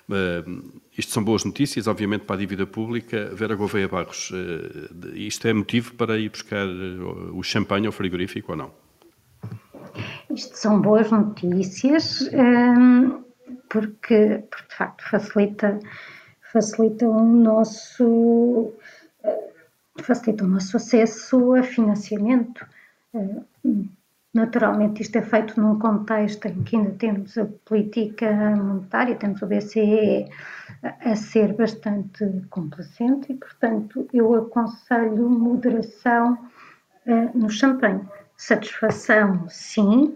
Uh, 0.07 0.71
isto 0.95 1.11
são 1.11 1.23
boas 1.23 1.43
notícias, 1.43 1.87
obviamente, 1.87 2.21
para 2.21 2.35
a 2.35 2.39
dívida 2.39 2.67
pública. 2.67 3.31
Vera 3.33 3.55
Gouveia 3.55 3.87
Barros, 3.87 4.31
uh, 4.31 5.15
isto 5.15 5.47
é 5.47 5.53
motivo 5.53 5.95
para 5.95 6.17
ir 6.19 6.29
buscar 6.29 6.67
o 7.33 7.41
champanhe 7.41 7.87
ao 7.87 7.91
frigorífico 7.91 8.51
ou 8.51 8.57
não? 8.57 8.71
Isto 10.29 10.55
são 10.55 10.79
boas 10.79 11.09
notícias. 11.09 12.29
Um 12.33 13.26
porque, 13.69 14.43
porque 14.49 14.67
de 14.69 14.75
facto 14.75 15.03
facilita, 15.09 15.79
facilita 16.51 17.07
o 17.07 17.23
nosso 17.23 18.73
eh, 19.23 19.49
facilita 20.01 20.43
o 20.43 20.47
nosso 20.47 20.77
acesso 20.77 21.53
a 21.53 21.63
financiamento. 21.63 22.65
Eh, 23.13 23.41
naturalmente, 24.33 25.01
isto 25.01 25.17
é 25.17 25.21
feito 25.21 25.59
num 25.59 25.79
contexto 25.79 26.45
em 26.45 26.63
que 26.63 26.75
ainda 26.75 26.91
temos 26.91 27.37
a 27.37 27.45
política 27.65 28.31
monetária, 28.55 29.15
temos 29.15 29.41
o 29.41 29.47
BCE 29.47 30.29
a 30.83 31.15
ser 31.15 31.53
bastante 31.53 32.23
complacente 32.49 33.31
e, 33.31 33.35
portanto, 33.35 34.07
eu 34.13 34.35
aconselho 34.35 35.29
moderação 35.29 36.37
eh, 37.05 37.29
no 37.33 37.49
champanhe. 37.49 38.01
Satisfação, 38.35 39.47
sim, 39.49 40.15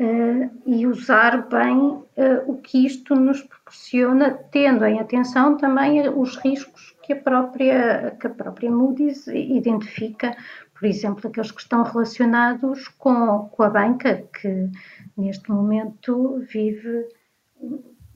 uh, 0.00 0.50
e 0.66 0.86
usar 0.86 1.46
bem 1.48 1.78
uh, 1.78 2.04
o 2.46 2.56
que 2.56 2.86
isto 2.86 3.14
nos 3.14 3.42
proporciona, 3.42 4.32
tendo 4.50 4.84
em 4.86 4.98
atenção 4.98 5.56
também 5.56 6.08
os 6.08 6.36
riscos 6.36 6.96
que 7.02 7.12
a 7.12 7.16
própria, 7.16 8.16
que 8.18 8.26
a 8.26 8.30
própria 8.30 8.70
Moody's 8.70 9.26
identifica, 9.26 10.34
por 10.74 10.86
exemplo, 10.86 11.28
aqueles 11.28 11.50
que 11.50 11.60
estão 11.60 11.82
relacionados 11.82 12.88
com, 12.88 13.48
com 13.50 13.62
a 13.62 13.68
banca, 13.68 14.24
que 14.40 14.70
neste 15.16 15.50
momento 15.50 16.38
vive 16.50 17.06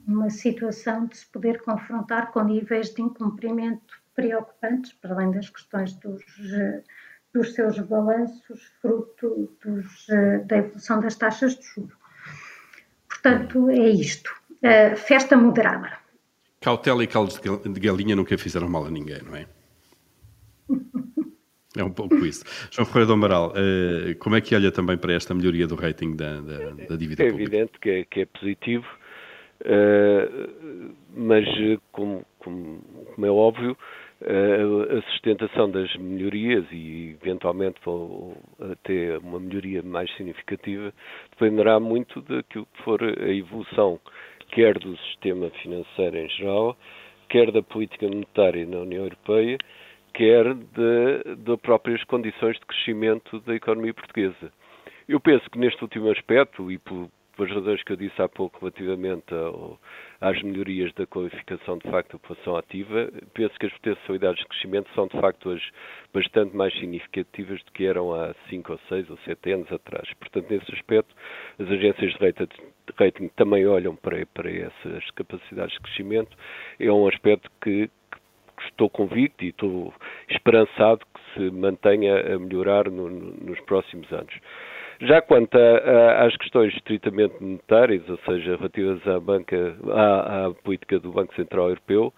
uma 0.07 0.29
situação 0.29 1.05
de 1.05 1.17
se 1.17 1.27
poder 1.27 1.61
confrontar 1.61 2.31
com 2.31 2.43
níveis 2.43 2.93
de 2.93 3.01
incumprimento 3.01 3.93
preocupantes, 4.15 4.93
para 4.93 5.13
além 5.13 5.31
das 5.31 5.49
questões 5.49 5.93
dos 5.95 6.23
dos 7.35 7.53
seus 7.53 7.77
balanços, 7.79 8.61
fruto 8.81 9.51
dos, 9.63 10.09
eh, 10.09 10.39
da 10.45 10.57
evolução 10.57 11.01
das 11.01 11.15
taxas 11.15 11.59
de 11.59 11.65
juros. 11.65 11.93
Portanto, 13.09 13.69
é 13.69 13.89
isto. 13.89 14.31
Uh, 14.63 14.95
festa 14.95 15.35
moderada. 15.35 15.91
Cautela 16.61 17.03
e 17.03 17.07
caldos 17.07 17.39
de 17.39 17.79
galinha 17.79 18.15
nunca 18.15 18.37
fizeram 18.37 18.69
mal 18.69 18.85
a 18.85 18.89
ninguém, 18.89 19.21
não 19.21 19.35
é? 19.35 19.45
É 21.77 21.83
um 21.83 21.91
pouco 21.91 22.15
isso. 22.25 22.45
João 22.71 22.85
Ferreira 22.85 23.07
do 23.07 23.13
Amaral, 23.15 23.49
uh, 23.49 24.15
como 24.19 24.37
é 24.37 24.39
que 24.39 24.55
olha 24.55 24.71
também 24.71 24.97
para 24.97 25.11
esta 25.11 25.33
melhoria 25.33 25.67
do 25.67 25.75
rating 25.75 26.15
da, 26.15 26.39
da, 26.39 26.69
da 26.69 26.95
dívida 26.95 27.21
é 27.21 27.29
pública? 27.29 27.53
É 27.53 27.59
evidente 27.59 27.79
que 27.81 27.89
é, 27.89 28.05
que 28.05 28.21
é 28.21 28.25
positivo, 28.25 28.85
uh, 29.59 30.95
mas 31.13 31.45
como, 31.91 32.25
como, 32.39 32.79
como, 33.13 33.25
é 33.25 33.29
óbvio, 33.29 33.77
a 34.21 35.01
sustentação 35.11 35.69
das 35.69 35.93
melhorias 35.97 36.65
e 36.71 37.17
eventualmente 37.21 37.79
até 38.71 39.17
uma 39.17 39.39
melhoria 39.39 39.83
mais 39.83 40.09
significativa 40.15 40.93
dependerá 41.31 41.79
muito 41.79 42.21
daquilo 42.21 42.65
que 42.65 42.83
for 42.83 43.03
a 43.03 43.29
evolução 43.29 43.99
quer 44.51 44.77
do 44.79 44.95
sistema 44.97 45.49
financeiro 45.61 46.17
em 46.17 46.29
geral, 46.29 46.77
quer 47.29 47.51
da 47.51 47.61
política 47.61 48.07
monetária 48.07 48.65
na 48.65 48.77
União 48.79 49.03
Europeia, 49.03 49.57
quer 50.13 50.53
de 50.53 51.57
próprias 51.61 52.03
condições 52.05 52.57
de 52.57 52.65
crescimento 52.65 53.39
da 53.41 53.53
economia 53.55 53.93
portuguesa. 53.93 54.51
Eu 55.07 55.19
penso 55.19 55.49
que 55.49 55.59
neste 55.59 55.81
último 55.83 56.09
aspecto, 56.09 56.71
e 56.71 56.77
por, 56.77 57.09
pelas 57.35 57.51
razões 57.51 57.83
que 57.83 57.91
eu 57.91 57.97
disse 57.97 58.21
há 58.21 58.27
pouco 58.27 58.59
relativamente 58.59 59.33
ao, 59.33 59.79
às 60.21 60.41
melhorias 60.41 60.93
da 60.93 61.05
qualificação 61.05 61.77
de 61.77 61.89
facto 61.89 62.13
da 62.13 62.19
população 62.19 62.57
ativa, 62.57 63.11
penso 63.33 63.57
que 63.59 63.65
as 63.65 63.73
potencialidades 63.73 64.39
de 64.39 64.47
crescimento 64.47 64.89
são 64.95 65.07
de 65.07 65.19
facto 65.19 65.49
hoje 65.49 65.71
bastante 66.13 66.55
mais 66.55 66.73
significativas 66.73 67.61
do 67.63 67.71
que 67.71 67.85
eram 67.85 68.13
há 68.13 68.33
5 68.49 68.71
ou 68.71 68.79
6 68.89 69.09
ou 69.09 69.17
7 69.25 69.51
anos 69.51 69.71
atrás. 69.71 70.11
Portanto, 70.19 70.49
nesse 70.49 70.73
aspecto, 70.73 71.15
as 71.59 71.69
agências 71.69 72.13
de 72.13 72.17
rating, 72.97 73.27
também 73.35 73.67
olham 73.67 73.95
para, 73.95 74.25
para 74.27 74.49
essas 74.51 75.09
capacidades 75.11 75.73
de 75.73 75.81
crescimento. 75.81 76.35
É 76.79 76.91
um 76.91 77.07
aspecto 77.07 77.49
que, 77.61 77.87
que 77.87 78.63
estou 78.63 78.89
convicto 78.89 79.43
e 79.43 79.49
estou 79.49 79.93
esperançado 80.29 81.05
que 81.13 81.33
se 81.33 81.51
mantenha 81.51 82.35
a 82.35 82.39
melhorar 82.39 82.89
no, 82.89 83.09
no, 83.09 83.31
nos 83.45 83.59
próximos 83.61 84.11
anos. 84.11 84.33
Já 85.01 85.21
quanto 85.21 85.57
a, 85.57 85.59
a, 85.59 86.25
às 86.25 86.35
questões 86.37 86.73
estritamente 86.73 87.35
monetárias, 87.41 88.07
ou 88.09 88.17
seja, 88.19 88.55
relativas 88.55 89.05
à, 89.07 89.19
banca, 89.19 89.75
à, 89.91 90.45
à 90.45 90.53
política 90.53 90.99
do 90.99 91.11
Banco 91.11 91.35
Central 91.35 91.69
Europeu, 91.69 92.13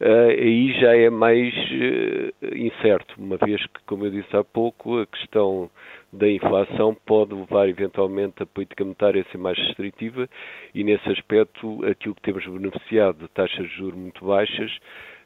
uh, 0.00 0.30
aí 0.30 0.72
já 0.78 0.94
é 0.94 1.08
mais 1.08 1.54
uh, 1.54 2.54
incerto, 2.54 3.14
uma 3.18 3.38
vez 3.38 3.64
que, 3.66 3.82
como 3.86 4.04
eu 4.04 4.10
disse 4.10 4.36
há 4.36 4.44
pouco, 4.44 4.98
a 4.98 5.06
questão 5.06 5.70
da 6.12 6.28
inflação 6.28 6.94
pode 7.06 7.32
levar 7.32 7.68
eventualmente 7.68 8.42
a 8.42 8.46
política 8.46 8.84
monetária 8.84 9.22
a 9.22 9.30
ser 9.30 9.38
mais 9.38 9.56
restritiva 9.56 10.28
e, 10.74 10.84
nesse 10.84 11.08
aspecto, 11.08 11.84
aquilo 11.86 12.14
que 12.14 12.22
temos 12.22 12.44
beneficiado 12.46 13.18
de 13.18 13.28
taxas 13.28 13.66
de 13.66 13.76
juros 13.76 13.98
muito 13.98 14.26
baixas 14.26 14.70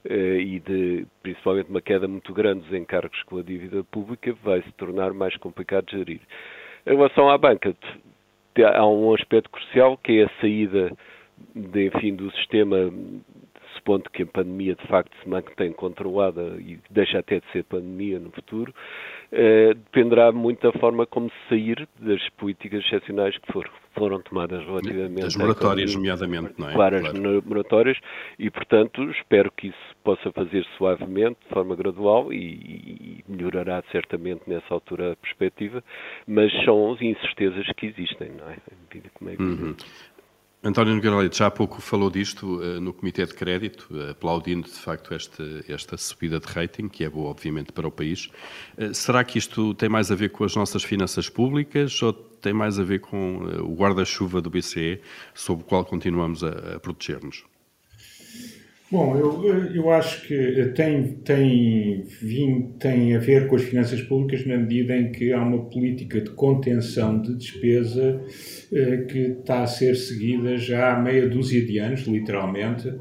uh, 0.04 0.38
e 0.38 0.61
de, 0.61 1.07
principalmente, 1.24 1.70
uma 1.70 1.83
queda 1.83 2.07
muito 2.07 2.33
grande 2.33 2.61
dos 2.61 2.72
encargos 2.72 3.20
com 3.24 3.38
a 3.38 3.42
dívida 3.42 3.83
pública 3.83 4.33
vai 4.44 4.62
se 4.62 4.70
tornar 4.74 5.12
mais 5.12 5.37
complicado 5.38 5.87
de 5.87 5.98
gerir. 5.98 6.20
Em 6.87 6.97
relação 6.97 7.31
à 7.31 7.38
banca, 7.38 7.75
há 8.75 8.87
um 8.87 9.14
aspecto 9.14 9.51
crucial 9.51 9.97
que 9.97 10.20
é 10.20 10.25
a 10.25 10.40
saída 10.40 10.92
de, 11.55 11.87
enfim, 11.87 12.14
do 12.14 12.31
sistema, 12.33 12.92
supondo 13.85 14.09
que 14.11 14.23
a 14.23 14.27
pandemia 14.27 14.75
de 14.75 14.87
facto 14.88 15.14
se 15.23 15.29
mantém 15.29 15.73
controlada 15.73 16.57
e 16.59 16.79
deixa 16.90 17.18
até 17.18 17.40
de 17.40 17.53
ser 17.53 17.64
pandemia 17.64 18.18
no 18.18 18.31
futuro, 18.31 18.75
eh, 19.31 19.75
dependerá 19.75 20.33
muito 20.33 20.62
da 20.62 20.79
forma 20.79 21.07
como 21.07 21.29
se 21.29 21.49
sair 21.51 21.87
das 21.99 22.27
políticas 22.31 22.83
excepcionais 22.85 23.37
que 23.37 23.53
foram, 23.53 23.70
foram 23.94 24.23
tomadas 24.23 24.64
relativamente 24.64 25.20
das 25.20 25.37
moratórias, 25.37 25.94
nomeadamente, 25.94 26.55
não 26.57 26.70
é? 26.70 26.73
Claro, 26.73 26.97
as 26.97 27.11
claro. 27.11 27.42
moratórias, 27.44 27.99
e 28.38 28.51
portanto 28.51 29.03
espero 29.11 29.53
que 29.53 29.68
isso 29.68 29.97
possa 30.03 30.33
fazer 30.33 30.64
suavemente, 30.79 31.37
de 31.47 31.55
forma 31.55 31.77
gradual, 31.77 32.33
e, 32.33 32.38
e 32.38 33.25
melhorará 33.29 33.83
certamente 33.92 34.42
nessa 34.47 34.73
altura 34.73 35.12
a 35.12 35.16
perspectiva, 35.16 35.85
mas 36.27 36.51
são 36.64 36.97
incertezas 37.01 37.66
que 37.77 37.87
existem, 37.87 38.31
não 38.31 38.49
é? 38.49 38.57
Como 39.14 39.31
é 39.31 39.35
uhum. 39.35 39.75
António 40.66 40.94
Nogueira 40.94 41.18
Leite 41.18 41.37
já 41.37 41.48
há 41.48 41.50
pouco 41.50 41.83
falou 41.83 42.09
disto 42.09 42.57
uh, 42.57 42.81
no 42.81 42.94
Comitê 42.94 43.27
de 43.27 43.35
Crédito, 43.35 43.87
uh, 43.90 44.12
aplaudindo 44.12 44.66
de 44.66 44.72
facto 44.74 45.12
esta, 45.12 45.44
esta 45.68 45.98
subida 45.98 46.40
de 46.40 46.46
rating, 46.46 46.88
que 46.88 47.05
é 47.05 47.11
boa 47.11 47.29
obviamente 47.29 47.70
para 47.70 47.87
o 47.87 47.90
país. 47.90 48.31
Uh, 48.79 48.94
será 48.94 49.22
que 49.24 49.37
isto 49.37 49.74
tem 49.74 49.90
mais 49.90 50.11
a 50.11 50.14
ver 50.14 50.31
com 50.31 50.42
as 50.42 50.57
nossas 50.57 50.83
finanças 50.83 51.29
públicas 51.29 52.03
ou 52.03 52.14
tem 52.14 52.55
mais 52.55 52.79
a 52.81 52.83
ver 52.83 53.00
com 53.00 53.44
o 53.62 53.74
guarda-chuva 53.74 54.40
do 54.40 54.48
BCE, 54.48 55.03
sob 55.35 55.61
o 55.61 55.64
qual 55.66 55.85
continuamos 55.85 56.42
a, 56.42 56.77
a 56.77 56.81
proteger-nos? 56.81 57.44
Bom, 58.90 59.16
eu, 59.16 59.75
eu 59.75 59.90
acho 59.90 60.27
que 60.27 60.73
tem, 60.75 61.14
tem, 61.25 62.05
tem 62.79 63.16
a 63.16 63.18
ver 63.18 63.49
com 63.49 63.57
as 63.57 63.62
finanças 63.62 64.03
públicas 64.03 64.47
na 64.47 64.59
medida 64.59 64.94
em 64.94 65.11
que 65.11 65.33
há 65.33 65.42
uma 65.42 65.64
política 65.70 66.20
de 66.20 66.31
contenção 66.31 67.20
de 67.20 67.35
despesa 67.35 68.20
eh, 68.70 68.99
que 69.09 69.18
está 69.40 69.62
a 69.62 69.66
ser 69.66 69.97
seguida 69.97 70.59
já 70.59 70.92
há 70.92 71.01
meia 71.01 71.27
dúzia 71.27 71.64
de 71.64 71.79
anos, 71.79 72.03
literalmente, 72.03 72.92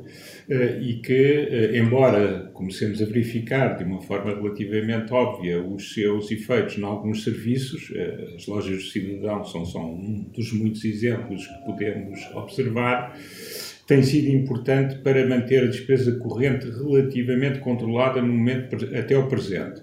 eh, 0.49 0.79
e 0.81 1.01
que, 1.01 1.13
eh, 1.13 1.77
embora 1.77 2.49
comecemos 2.53 3.01
a 3.01 3.05
verificar 3.05 3.77
de 3.77 3.83
uma 3.83 4.01
forma 4.01 4.33
relativamente 4.33 5.13
óbvia 5.13 5.61
os 5.61 5.93
seus 5.93 6.31
efeitos 6.31 6.77
em 6.77 6.83
alguns 6.83 7.25
serviços, 7.25 7.91
eh, 7.93 8.35
as 8.37 8.47
lojas 8.47 8.83
do 8.83 8.89
cidadão 8.89 9.43
são 9.43 9.65
só 9.65 9.85
um 9.85 10.29
dos 10.33 10.53
muitos 10.53 10.85
exemplos 10.85 11.45
que 11.45 11.65
podemos 11.65 12.19
observar 12.35 13.17
tem 13.87 14.01
sido 14.01 14.29
importante 14.29 14.95
para 14.99 15.27
manter 15.27 15.63
a 15.63 15.67
despesa 15.67 16.13
corrente 16.13 16.69
relativamente 16.69 17.59
controlada 17.59 18.21
no 18.21 18.31
momento 18.31 18.77
até 18.95 19.17
o 19.17 19.27
presente. 19.27 19.81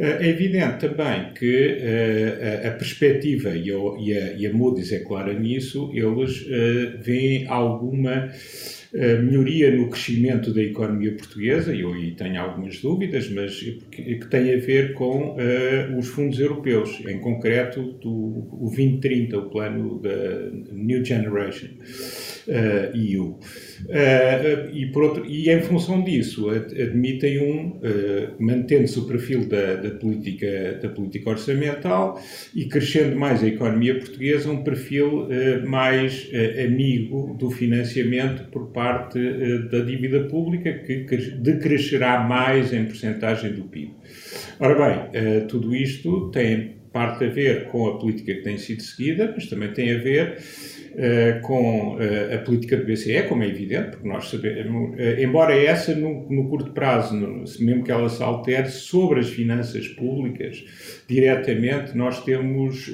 Eh, 0.00 0.26
é 0.26 0.28
evidente 0.28 0.78
também 0.78 1.32
que 1.34 1.76
uh, 1.76 2.68
a 2.68 2.70
perspectiva, 2.70 3.50
e 3.54 4.46
a, 4.46 4.52
Moody's 4.52 4.92
é 4.92 5.00
clara 5.00 5.34
nisso, 5.34 5.90
eles 5.92 6.40
uh, 6.42 6.98
veem 7.02 7.46
alguma 7.46 8.30
melhoria 8.92 9.70
no 9.70 9.88
crescimento 9.88 10.52
da 10.52 10.60
economia 10.60 11.12
portuguesa, 11.12 11.72
e 11.72 11.82
eu 11.82 11.92
aí 11.92 12.10
tenho 12.10 12.40
algumas 12.40 12.80
dúvidas, 12.80 13.30
mas 13.30 13.60
que, 13.88 14.18
tem 14.28 14.52
a 14.52 14.56
ver 14.56 14.94
com 14.94 15.36
os 15.96 16.08
fundos 16.08 16.40
europeus, 16.40 17.00
em 17.06 17.20
concreto 17.20 17.80
do, 18.02 18.10
o 18.10 18.68
2030, 18.74 19.38
o 19.38 19.48
plano 19.48 20.00
da 20.00 20.50
New 20.72 21.04
Generation 21.04 21.68
EU. 22.94 23.38
Uh, 23.86 24.70
e, 24.72 24.86
por 24.92 25.02
outro, 25.02 25.26
e 25.26 25.50
em 25.50 25.60
função 25.62 26.02
disso, 26.02 26.48
admitem 26.50 27.38
um, 27.40 27.80
mantendo-se 28.38 28.98
o 28.98 29.06
perfil 29.06 29.46
da, 29.46 29.76
da, 29.76 29.90
política, 29.90 30.78
da 30.82 30.88
política 30.88 31.30
orçamental 31.30 32.20
e 32.54 32.66
crescendo 32.66 33.16
mais 33.16 33.42
a 33.42 33.48
economia 33.48 33.98
portuguesa, 33.98 34.50
um 34.50 34.62
perfil 34.62 35.28
mais 35.66 36.28
amigo 36.64 37.36
do 37.38 37.50
financiamento 37.50 38.50
por 38.50 38.68
parte 38.68 39.18
da 39.70 39.80
dívida 39.80 40.24
pública, 40.24 40.72
que 40.72 41.04
decrescerá 41.38 42.20
mais 42.20 42.72
em 42.72 42.84
percentagem 42.84 43.52
do 43.52 43.64
PIB. 43.64 43.94
Ora 44.58 44.74
bem, 44.74 45.46
tudo 45.46 45.74
isto 45.74 46.30
tem 46.30 46.80
parte 46.92 47.24
a 47.24 47.28
ver 47.28 47.64
com 47.66 47.86
a 47.86 47.98
política 47.98 48.34
que 48.34 48.42
tem 48.42 48.58
sido 48.58 48.82
seguida, 48.82 49.32
mas 49.34 49.46
também 49.46 49.72
tem 49.72 49.92
a 49.92 49.98
ver 49.98 50.38
uh, 50.94 51.40
com 51.42 51.96
uh, 51.96 52.34
a 52.34 52.38
política 52.38 52.76
do 52.76 52.84
BCE, 52.84 53.22
como 53.28 53.42
é 53.42 53.48
evidente, 53.48 53.90
porque 53.90 54.08
nós 54.08 54.28
sabemos, 54.28 54.94
uh, 54.98 55.20
embora 55.20 55.54
essa 55.54 55.94
no, 55.94 56.28
no 56.30 56.48
curto 56.48 56.72
prazo, 56.72 57.14
no, 57.14 57.44
mesmo 57.60 57.84
que 57.84 57.92
ela 57.92 58.08
se 58.08 58.22
altere 58.22 58.68
sobre 58.68 59.20
as 59.20 59.28
finanças 59.28 59.88
públicas, 59.88 60.64
diretamente, 61.10 61.96
nós 61.96 62.22
temos, 62.24 62.88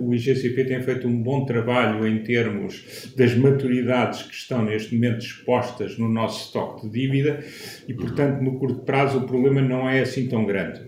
o 0.00 0.14
IGCP 0.14 0.64
tem 0.64 0.82
feito 0.82 1.08
um 1.08 1.22
bom 1.22 1.44
trabalho 1.44 2.06
em 2.06 2.18
termos 2.18 3.12
das 3.16 3.34
maturidades 3.34 4.22
que 4.22 4.34
estão 4.34 4.64
neste 4.64 4.94
momento 4.94 5.24
expostas 5.24 5.98
no 5.98 6.08
nosso 6.08 6.46
estoque 6.46 6.86
de 6.86 6.92
dívida 6.92 7.40
e, 7.88 7.94
portanto, 7.94 8.42
no 8.42 8.58
curto 8.58 8.80
prazo 8.80 9.18
o 9.18 9.26
problema 9.26 9.60
não 9.60 9.88
é 9.88 10.00
assim 10.00 10.28
tão 10.28 10.44
grande, 10.44 10.80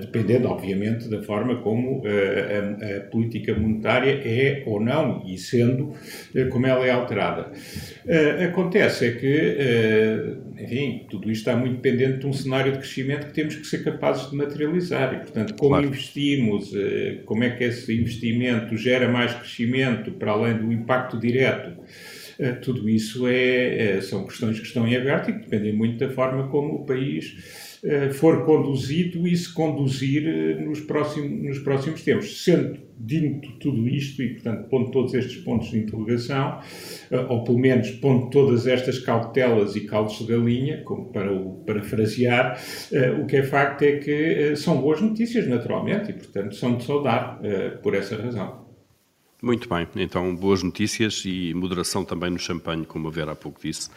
dependendo, 0.00 0.48
obviamente, 0.48 1.08
da 1.08 1.22
forma 1.22 1.56
como 1.56 2.02
a, 2.06 2.96
a 2.96 3.00
política 3.00 3.54
monetária 3.54 4.20
é 4.24 4.62
ou 4.66 4.80
não, 4.80 5.22
e 5.26 5.36
sendo 5.38 5.92
eh, 6.34 6.44
como 6.44 6.66
ela 6.66 6.86
é 6.86 6.90
alterada. 6.90 7.52
Acontece 8.48 9.06
é 9.06 9.12
que, 9.12 10.62
enfim, 10.62 11.06
tudo 11.10 11.30
isto 11.30 11.48
está 11.48 11.56
muito 11.56 11.76
dependente 11.76 12.20
de 12.20 12.26
um 12.26 12.32
cenário 12.32 12.72
de 12.72 12.78
crescimento 12.78 13.26
que 13.26 13.32
temos 13.32 13.54
que 13.54 13.66
ser 13.66 13.84
capazes 13.84 14.30
de 14.30 14.36
materializar 14.36 15.14
e, 15.14 15.18
portanto, 15.18 15.54
como 15.54 15.70
claro. 15.70 15.87
Investimos, 15.88 16.72
uh, 16.72 17.22
como 17.24 17.44
é 17.44 17.50
que 17.50 17.64
esse 17.64 17.92
investimento 17.94 18.76
gera 18.76 19.08
mais 19.08 19.34
crescimento 19.34 20.12
para 20.12 20.32
além 20.32 20.56
do 20.56 20.72
impacto 20.72 21.18
direto. 21.18 21.76
Tudo 22.62 22.88
isso 22.88 23.26
é, 23.26 23.96
é, 23.96 24.00
são 24.00 24.24
questões 24.26 24.58
que 24.60 24.66
estão 24.66 24.86
em 24.86 24.96
aberto 24.96 25.30
e 25.30 25.32
que 25.32 25.40
dependem 25.40 25.72
muito 25.72 25.98
da 25.98 26.08
forma 26.12 26.48
como 26.48 26.74
o 26.74 26.86
país 26.86 27.78
for 28.14 28.44
conduzido 28.44 29.26
e 29.26 29.36
se 29.36 29.52
conduzir 29.52 30.24
nos 30.60 30.80
próximos, 30.80 31.30
nos 31.30 31.58
próximos 31.60 32.02
tempos. 32.02 32.44
Sendo 32.44 32.88
dito 32.98 33.52
tudo 33.60 33.88
isto 33.88 34.22
e, 34.22 34.34
portanto, 34.34 34.68
pondo 34.68 34.90
todos 34.90 35.14
estes 35.14 35.36
pontos 35.36 35.70
de 35.70 35.78
interrogação, 35.78 36.60
eh, 37.10 37.20
ou 37.28 37.44
pelo 37.44 37.58
menos 37.58 37.90
pondo 37.92 38.28
todas 38.30 38.66
estas 38.66 38.98
cautelas 38.98 39.76
e 39.76 39.82
caldos 39.82 40.18
de 40.18 40.26
galinha, 40.26 40.82
como 40.84 41.12
para 41.12 41.32
o 41.32 41.62
parafrasear, 41.64 42.60
eh, 42.92 43.10
o 43.12 43.26
que 43.26 43.36
é 43.36 43.42
facto 43.42 43.82
é 43.82 43.98
que 43.98 44.10
eh, 44.10 44.56
são 44.56 44.80
boas 44.80 45.00
notícias, 45.00 45.46
naturalmente, 45.46 46.10
e, 46.10 46.14
portanto, 46.14 46.54
são 46.54 46.76
de 46.76 46.84
saudar 46.84 47.40
por 47.82 47.94
essa 47.94 48.16
razão. 48.16 48.67
Muito 49.40 49.68
bem, 49.68 49.86
então 49.96 50.34
boas 50.34 50.64
notícias 50.64 51.22
e 51.24 51.54
moderação 51.54 52.04
também 52.04 52.30
no 52.30 52.38
champanhe, 52.38 52.84
como 52.84 53.06
a 53.06 53.10
Vera 53.10 53.32
há 53.32 53.36
pouco 53.36 53.60
disse, 53.62 53.88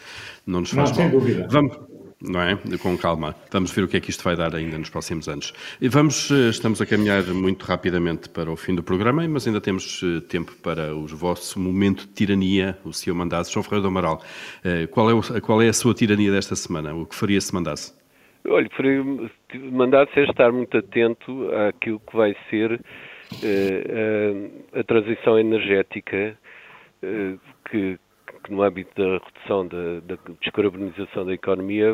não 0.45 0.59
nos 0.59 0.69
faz 0.69 0.91
não, 0.91 0.97
mal. 0.97 1.09
Sem 1.09 1.19
dúvida. 1.19 1.47
Vamos, 1.49 1.79
não 2.21 2.41
é? 2.41 2.55
Com 2.79 2.95
calma. 2.95 3.35
Vamos 3.51 3.71
ver 3.71 3.83
o 3.83 3.87
que 3.87 3.97
é 3.97 3.99
que 3.99 4.11
isto 4.11 4.23
vai 4.23 4.35
dar 4.35 4.53
ainda 4.55 4.77
nos 4.77 4.89
próximos 4.89 5.27
anos. 5.27 5.51
E 5.81 5.89
vamos, 5.89 6.29
eh, 6.29 6.49
estamos 6.49 6.79
a 6.79 6.85
caminhar 6.85 7.23
muito 7.23 7.65
rapidamente 7.65 8.29
para 8.29 8.51
o 8.51 8.55
fim 8.55 8.75
do 8.75 8.83
programa, 8.83 9.27
mas 9.27 9.47
ainda 9.47 9.59
temos 9.59 10.01
eh, 10.03 10.21
tempo 10.21 10.53
para 10.61 10.93
o 10.93 11.07
vosso 11.07 11.59
momento 11.59 12.01
de 12.01 12.13
tirania, 12.13 12.77
o 12.85 12.93
seu 12.93 13.15
mandato. 13.15 13.51
João 13.51 13.63
Ferreira 13.63 13.81
do 13.81 13.87
Amaral, 13.87 14.21
eh, 14.63 14.85
qual 14.87 15.09
é, 15.09 15.13
o, 15.13 15.41
qual 15.41 15.61
é 15.61 15.69
a 15.69 15.73
sua 15.73 15.95
tirania 15.95 16.31
desta 16.31 16.55
semana? 16.55 16.93
O 16.93 17.07
que 17.07 17.15
faria 17.15 17.41
se 17.41 17.51
mandasse? 17.51 17.99
Olha, 18.47 18.69
mandasse 19.71 20.19
é 20.19 20.23
estar 20.23 20.51
muito 20.51 20.77
atento 20.77 21.49
àquilo 21.69 21.99
que 21.99 22.15
vai 22.15 22.35
ser 22.49 22.79
a 24.73 24.83
transição 24.83 25.39
energética 25.39 26.37
que, 27.69 27.99
que, 28.43 28.51
no 28.51 28.61
âmbito 28.63 28.89
da 28.95 29.23
redução 29.25 29.67
da, 29.67 29.99
da 30.01 30.17
descarbonização 30.41 31.25
da 31.25 31.33
economia 31.33 31.93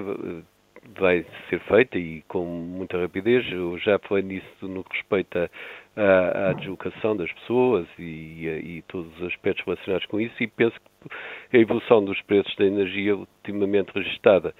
vai 0.98 1.26
ser 1.50 1.60
feita 1.62 1.98
e 1.98 2.22
com 2.28 2.46
muita 2.46 3.00
rapidez. 3.00 3.46
Eu 3.52 3.78
já 3.80 4.00
falei 4.00 4.24
nisso 4.24 4.68
no 4.68 4.84
que 4.84 4.96
respeita 4.98 5.50
à, 5.96 6.50
à 6.50 6.54
deslocação 6.54 7.16
das 7.18 7.32
pessoas 7.34 7.88
e, 8.00 8.48
e, 8.48 8.84
todos 8.88 9.14
os 9.18 9.28
aspectos 9.28 9.66
relacionados 9.66 10.06
com 10.08 10.20
isso 10.20 10.42
e 10.42 10.48
penso 10.48 10.76
que 10.80 11.58
a 11.58 11.60
evolução 11.60 12.04
dos 12.04 12.22
preços 12.22 12.56
da 12.56 12.66
energia 12.66 13.16
ultimamente 13.16 13.92
registada 13.94 14.54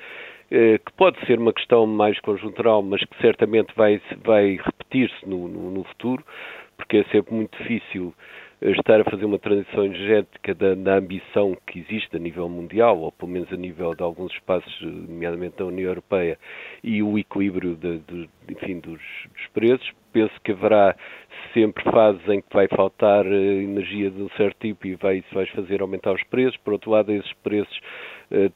eh, 0.50 0.78
que 0.78 0.92
pode 0.94 1.20
ser 1.26 1.40
uma 1.40 1.54
questão 1.54 1.86
mais 1.86 2.20
conjuntural, 2.22 2.82
mas 2.82 3.04
que 3.04 3.22
certamente 3.22 3.74
vai, 3.76 4.02
vai 4.24 4.58
repetir-se 4.58 5.28
no, 5.28 5.48
no, 5.48 5.72
no 5.72 5.84
futuro, 5.84 6.24
porque 6.78 6.98
é 6.98 7.04
sempre 7.06 7.34
muito 7.34 7.58
difícil 7.58 8.14
estar 8.62 9.00
a 9.00 9.04
fazer 9.04 9.26
uma 9.26 9.38
transição 9.38 9.86
energética 9.86 10.54
da, 10.56 10.74
da, 10.74 10.96
ambição 10.96 11.56
que 11.68 11.80
existe 11.80 12.16
a 12.16 12.20
nível 12.20 12.50
mundial, 12.50 12.98
ou 13.00 13.12
pelo 13.12 13.32
menos 13.32 13.52
a 13.54 13.56
nível 13.56 13.94
de 13.94 14.02
alguns 14.02 14.32
espaços, 14.34 14.82
nomeadamente 14.82 15.58
da 15.58 15.66
União 15.66 15.90
Europeia, 15.90 16.40
e 16.84 17.04
o 17.04 17.20
equilíbrio 17.20 17.76
de, 17.76 18.00
de, 18.00 18.30
enfim, 18.50 18.80
dos, 18.80 19.02
dos 19.34 19.48
preços. 19.54 19.92
Penso 20.12 20.34
que 20.44 20.52
haverá 20.52 20.96
sempre 21.54 21.84
fases 21.84 22.28
em 22.28 22.42
que 22.42 22.52
vai 22.52 22.68
faltar 22.68 23.26
eh, 23.28 23.62
energia 23.62 24.10
de 24.10 24.22
um 24.24 24.30
certo 24.30 24.58
tipo 24.60 24.88
e 24.88 24.96
vai, 24.96 25.18
isso 25.18 25.34
vai 25.34 25.46
fazer 25.48 25.82
aumentar 25.82 26.14
os 26.14 26.24
preços. 26.24 26.58
Por 26.58 26.74
outro 26.74 26.90
lado, 26.90 27.12
esses 27.12 27.34
preços 27.44 27.80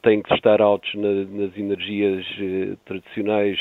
têm 0.02 0.22
que 0.22 0.34
estar 0.34 0.60
altos 0.60 0.92
na, 0.94 1.24
nas 1.24 1.56
energias 1.56 2.26
uh, 2.38 2.76
tradicionais 2.84 3.58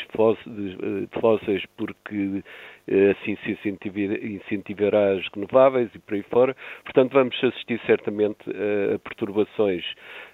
fósseis, 1.19 1.65
porque 1.77 2.43
eh, 2.87 3.11
assim 3.11 3.37
se 3.37 3.69
incentivará 3.69 5.13
as 5.13 5.27
renováveis 5.33 5.89
e 5.93 5.99
por 5.99 6.13
aí 6.13 6.23
fora. 6.23 6.55
Portanto, 6.83 7.13
vamos 7.13 7.35
assistir 7.43 7.79
certamente 7.85 8.39
a 8.49 8.99
perturbações 8.99 9.85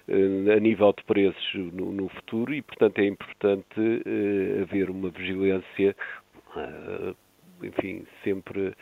eh, 0.08 0.52
a 0.56 0.60
nível 0.60 0.92
de 0.92 1.04
preços 1.04 1.54
no, 1.54 1.92
no 1.92 2.08
futuro 2.08 2.54
e, 2.54 2.62
portanto, 2.62 2.98
é 2.98 3.06
importante 3.06 3.78
eh, 3.78 4.62
haver 4.62 4.90
uma 4.90 5.10
vigilância, 5.10 5.94
enfim, 7.62 8.04
sempre 8.24 8.74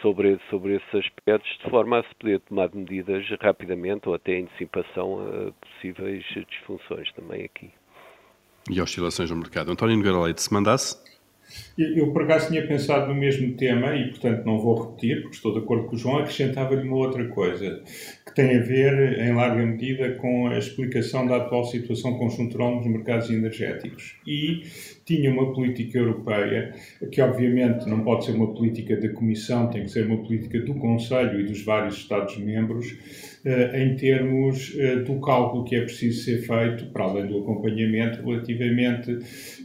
sobre, 0.00 0.38
sobre 0.50 0.76
esses 0.76 0.94
aspectos, 0.94 1.58
de 1.62 1.70
forma 1.70 1.98
a 1.98 2.02
se 2.02 2.14
poder 2.14 2.40
tomar 2.40 2.70
medidas 2.72 3.26
rapidamente 3.40 4.08
ou 4.08 4.14
até 4.14 4.38
antecipação 4.38 5.18
a 5.20 5.66
possíveis 5.66 6.24
disfunções 6.48 7.12
também 7.12 7.44
aqui. 7.44 7.70
E 8.70 8.80
oscilações 8.80 9.30
no 9.30 9.36
mercado. 9.36 9.70
António 9.70 9.96
Nogueira 9.96 10.18
Leite, 10.20 10.42
se 10.42 10.52
mandasse? 10.52 10.96
Eu, 11.78 12.10
por 12.10 12.22
acaso, 12.22 12.48
tinha 12.48 12.66
pensado 12.66 13.08
no 13.08 13.14
mesmo 13.14 13.52
tema 13.54 13.94
e, 13.94 14.08
portanto, 14.08 14.44
não 14.46 14.58
vou 14.58 14.82
repetir, 14.82 15.20
porque 15.20 15.36
estou 15.36 15.52
de 15.52 15.58
acordo 15.58 15.84
com 15.84 15.94
o 15.94 15.98
João. 15.98 16.18
Acrescentava-lhe 16.18 16.88
uma 16.88 16.96
outra 16.96 17.26
coisa, 17.28 17.82
que 18.24 18.34
tem 18.34 18.56
a 18.56 18.60
ver, 18.60 19.18
em 19.18 19.34
larga 19.34 19.64
medida, 19.64 20.14
com 20.14 20.46
a 20.46 20.58
explicação 20.58 21.26
da 21.26 21.36
atual 21.36 21.64
situação 21.66 22.16
conjuntural 22.16 22.76
nos 22.76 22.86
mercados 22.86 23.28
energéticos. 23.28 24.16
E 24.26 24.62
tinha 25.04 25.30
uma 25.30 25.52
política 25.52 25.98
europeia, 25.98 26.74
que 27.12 27.20
obviamente 27.20 27.88
não 27.88 28.00
pode 28.00 28.24
ser 28.24 28.32
uma 28.32 28.52
política 28.52 28.96
da 28.96 29.08
Comissão, 29.10 29.68
tem 29.68 29.84
que 29.84 29.90
ser 29.90 30.06
uma 30.06 30.16
política 30.16 30.60
do 30.60 30.74
Conselho 30.74 31.40
e 31.40 31.44
dos 31.44 31.62
vários 31.62 31.96
Estados-membros, 31.96 32.96
eh, 33.44 33.84
em 33.84 33.94
termos 33.94 34.74
eh, 34.76 34.96
do 34.96 35.20
cálculo 35.20 35.64
que 35.64 35.76
é 35.76 35.82
preciso 35.82 36.24
ser 36.24 36.38
feito, 36.38 36.86
para 36.86 37.04
além 37.04 37.28
do 37.28 37.38
acompanhamento, 37.38 38.20
relativamente 38.26 39.18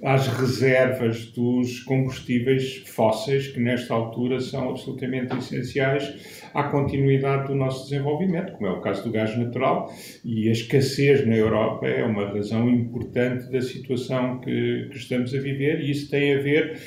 às 0.04 0.28
reservas 0.28 1.26
dos 1.32 1.81
combustíveis 1.82 2.84
fósseis, 2.86 3.48
que 3.48 3.60
nesta 3.60 3.94
altura 3.94 4.40
são 4.40 4.70
absolutamente 4.70 5.36
essenciais 5.38 6.14
à 6.54 6.64
continuidade 6.64 7.48
do 7.48 7.56
nosso 7.56 7.90
desenvolvimento, 7.90 8.54
como 8.54 8.68
é 8.68 8.72
o 8.72 8.82
caso 8.82 9.04
do 9.04 9.12
gás 9.12 9.38
natural, 9.38 9.94
e 10.24 10.50
a 10.50 10.52
escassez 10.52 11.26
na 11.26 11.36
Europa 11.36 11.88
é 11.88 12.04
uma 12.04 12.28
razão 12.28 12.70
importante 12.70 13.52
da 13.52 13.62
situação 13.62 14.40
que, 14.40 14.90
que 14.92 14.98
estamos 14.98 15.34
a 15.34 15.40
viver, 15.40 15.82
e 15.82 15.92
isso 15.92 16.10
tem 16.10 16.36
a 16.36 16.42
ver 16.42 16.78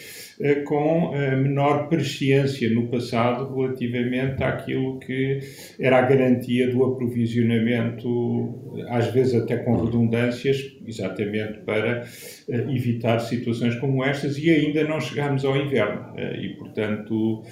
eh, 0.40 0.56
com 0.62 1.14
a 1.14 1.36
menor 1.36 1.88
presciência 1.88 2.68
no 2.68 2.88
passado 2.88 3.54
relativamente 3.54 4.42
àquilo 4.42 4.98
que 4.98 5.38
era 5.78 5.98
a 5.98 6.02
garantia 6.02 6.70
do 6.70 6.84
aprovisionamento, 6.84 8.82
às 8.88 9.12
vezes 9.12 9.34
até 9.34 9.56
com 9.58 9.84
redundâncias, 9.84 10.73
exatamente 10.88 11.58
para 11.60 12.04
eh, 12.48 12.66
evitar 12.68 13.18
situações 13.20 13.74
como 13.76 14.04
estas, 14.04 14.38
e 14.38 14.50
ainda 14.50 14.84
não 14.84 15.00
chegámos 15.00 15.44
ao 15.44 15.56
inverno. 15.56 16.12
Eh, 16.16 16.40
e, 16.42 16.48
portanto, 16.56 17.42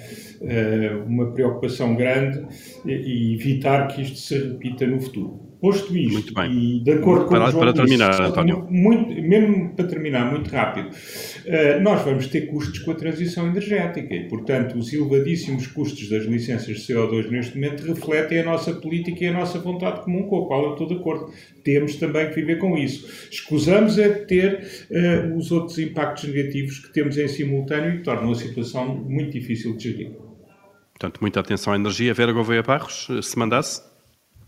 uma 1.07 1.31
preocupação 1.31 1.95
grande 1.95 2.45
e 2.85 3.33
evitar 3.33 3.87
que 3.87 4.01
isto 4.01 4.17
se 4.17 4.37
repita 4.37 4.85
no 4.85 4.99
futuro. 4.99 5.52
Posto 5.63 5.95
isto, 5.95 6.33
e 6.41 6.81
de 6.81 6.91
acordo 6.91 7.23
com 7.23 7.29
para, 7.35 7.47
o 7.47 7.51
João 7.51 7.63
para 7.63 7.73
terminar, 7.73 8.09
disse, 8.09 8.21
António. 8.21 8.67
Muito, 8.69 9.13
mesmo 9.21 9.69
para 9.73 9.87
terminar, 9.87 10.29
muito 10.29 10.49
rápido, 10.49 10.89
uh, 10.89 11.81
nós 11.81 12.03
vamos 12.03 12.27
ter 12.27 12.47
custos 12.47 12.79
com 12.79 12.91
a 12.91 12.95
transição 12.95 13.47
energética 13.47 14.13
e, 14.13 14.27
portanto, 14.27 14.77
os 14.77 14.91
elevadíssimos 14.91 15.65
custos 15.67 16.09
das 16.09 16.25
licenças 16.25 16.81
de 16.81 16.93
CO2 16.93 17.29
neste 17.29 17.55
momento 17.55 17.85
refletem 17.85 18.39
a 18.39 18.43
nossa 18.43 18.73
política 18.73 19.23
e 19.23 19.27
a 19.27 19.31
nossa 19.31 19.57
vontade 19.57 20.01
comum, 20.01 20.23
com 20.23 20.43
a 20.43 20.47
qual 20.47 20.65
eu 20.65 20.71
estou 20.73 20.85
de 20.85 20.95
acordo. 20.95 21.31
Temos 21.63 21.95
também 21.95 22.27
que 22.27 22.35
viver 22.35 22.57
com 22.57 22.77
isso. 22.77 23.29
Escusamos 23.31 23.97
é 23.97 24.09
de 24.09 24.25
ter 24.25 24.67
uh, 24.91 25.37
os 25.37 25.49
outros 25.49 25.79
impactos 25.79 26.25
negativos 26.25 26.79
que 26.79 26.91
temos 26.91 27.17
em 27.17 27.29
simultâneo 27.29 27.93
e 27.93 27.97
que 27.99 28.03
tornam 28.03 28.31
a 28.31 28.35
situação 28.35 28.95
muito 28.95 29.31
difícil 29.31 29.77
de 29.77 29.83
gerir. 29.83 30.11
Portanto, 30.91 31.19
muita 31.21 31.39
atenção 31.39 31.71
à 31.71 31.77
energia. 31.77 32.13
Vera 32.13 32.33
Gouveia 32.33 32.61
Barros, 32.61 33.07
se 33.21 33.39
mandasse. 33.39 33.92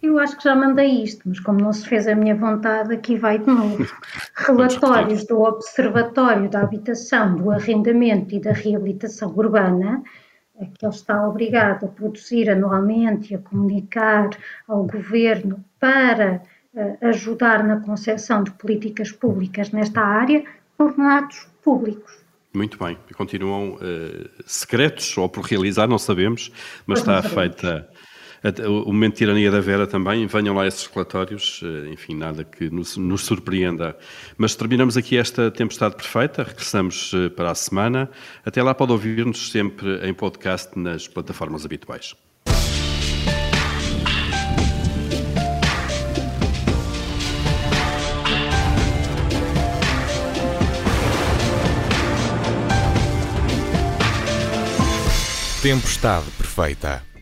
Eu 0.06 0.20
acho 0.20 0.38
que 0.38 0.43
já 0.43 0.56
mandei 0.56 1.03
isto, 1.03 1.28
mas 1.28 1.39
como 1.39 1.60
não 1.60 1.74
se 1.74 1.88
fez 1.88 2.08
a 2.08 2.14
minha 2.14 2.36
vontade, 2.36 2.93
aqui 2.93 3.18
vai 3.18 3.39
de 3.39 3.47
novo. 3.47 3.88
Relatórios 4.38 5.26
do 5.26 5.41
Observatório 5.41 6.47
da 6.47 6.62
Habitação, 6.62 7.36
do 7.36 7.49
Arrendamento 7.49 8.36
e 8.36 8.39
da 8.39 8.53
Reabilitação 8.53 9.34
Urbana, 9.36 10.03
que 10.78 10.86
ele 10.86 10.93
está 10.93 11.28
obrigado 11.28 11.86
a 11.86 11.88
produzir 11.88 12.51
anualmente 12.51 13.34
e 13.34 13.36
a 13.36 13.39
comunicar 13.39 14.30
ao 14.68 14.84
Governo 14.84 15.66
para 15.80 16.43
uh, 16.76 17.08
ajudar 17.08 17.64
na 17.64 17.80
concepção 17.80 18.43
de 18.43 18.51
políticas 18.51 19.12
públicas 19.12 19.72
nesta 19.72 20.01
área, 20.01 20.45
tornados 20.78 21.47
públicos. 21.64 22.24
Muito 22.53 22.78
bem, 22.78 22.95
continuam 23.18 23.74
uh, 23.74 24.30
secretos 24.45 25.18
ou 25.18 25.28
por 25.28 25.43
realizar, 25.43 25.88
não 25.88 25.97
sabemos, 25.97 26.51
mas 26.86 27.01
pois 27.01 27.18
está 27.18 27.22
feita 27.28 27.89
o 28.68 28.93
momento 28.93 29.14
de 29.14 29.18
tirania 29.20 29.50
da 29.50 29.60
Vera 29.60 29.88
também, 29.88 30.28
venham 30.28 30.54
lá 30.54 30.68
esses 30.68 30.86
relatórios, 30.86 31.62
eh, 31.64 31.89
enfim, 31.91 32.16
nada 32.16 32.43
que 32.43 32.70
nos, 32.70 32.96
nos, 32.96 33.22
surpreenda. 33.22 33.98
Mas 34.38 34.56
terminamos 34.56 34.96
aqui 34.96 35.18
esta 35.18 35.50
tempestade 35.50 35.96
perfeita, 35.96 36.43
regressamos 36.43 37.12
eh, 37.16 37.30
para 37.30 37.52
a 37.52 37.56
semana. 37.56 38.10
Até 38.46 38.62
lá 38.62 38.76
pode 38.76 38.91
ouvir-nos 38.91 39.52
sempre 39.52 40.08
em 40.08 40.14
podcast 40.14 40.78
nas 40.78 41.08
plataformas 41.08 41.66
habituais. 41.66 42.16
Tempestade 55.64 56.30
perfeita. 56.38 57.14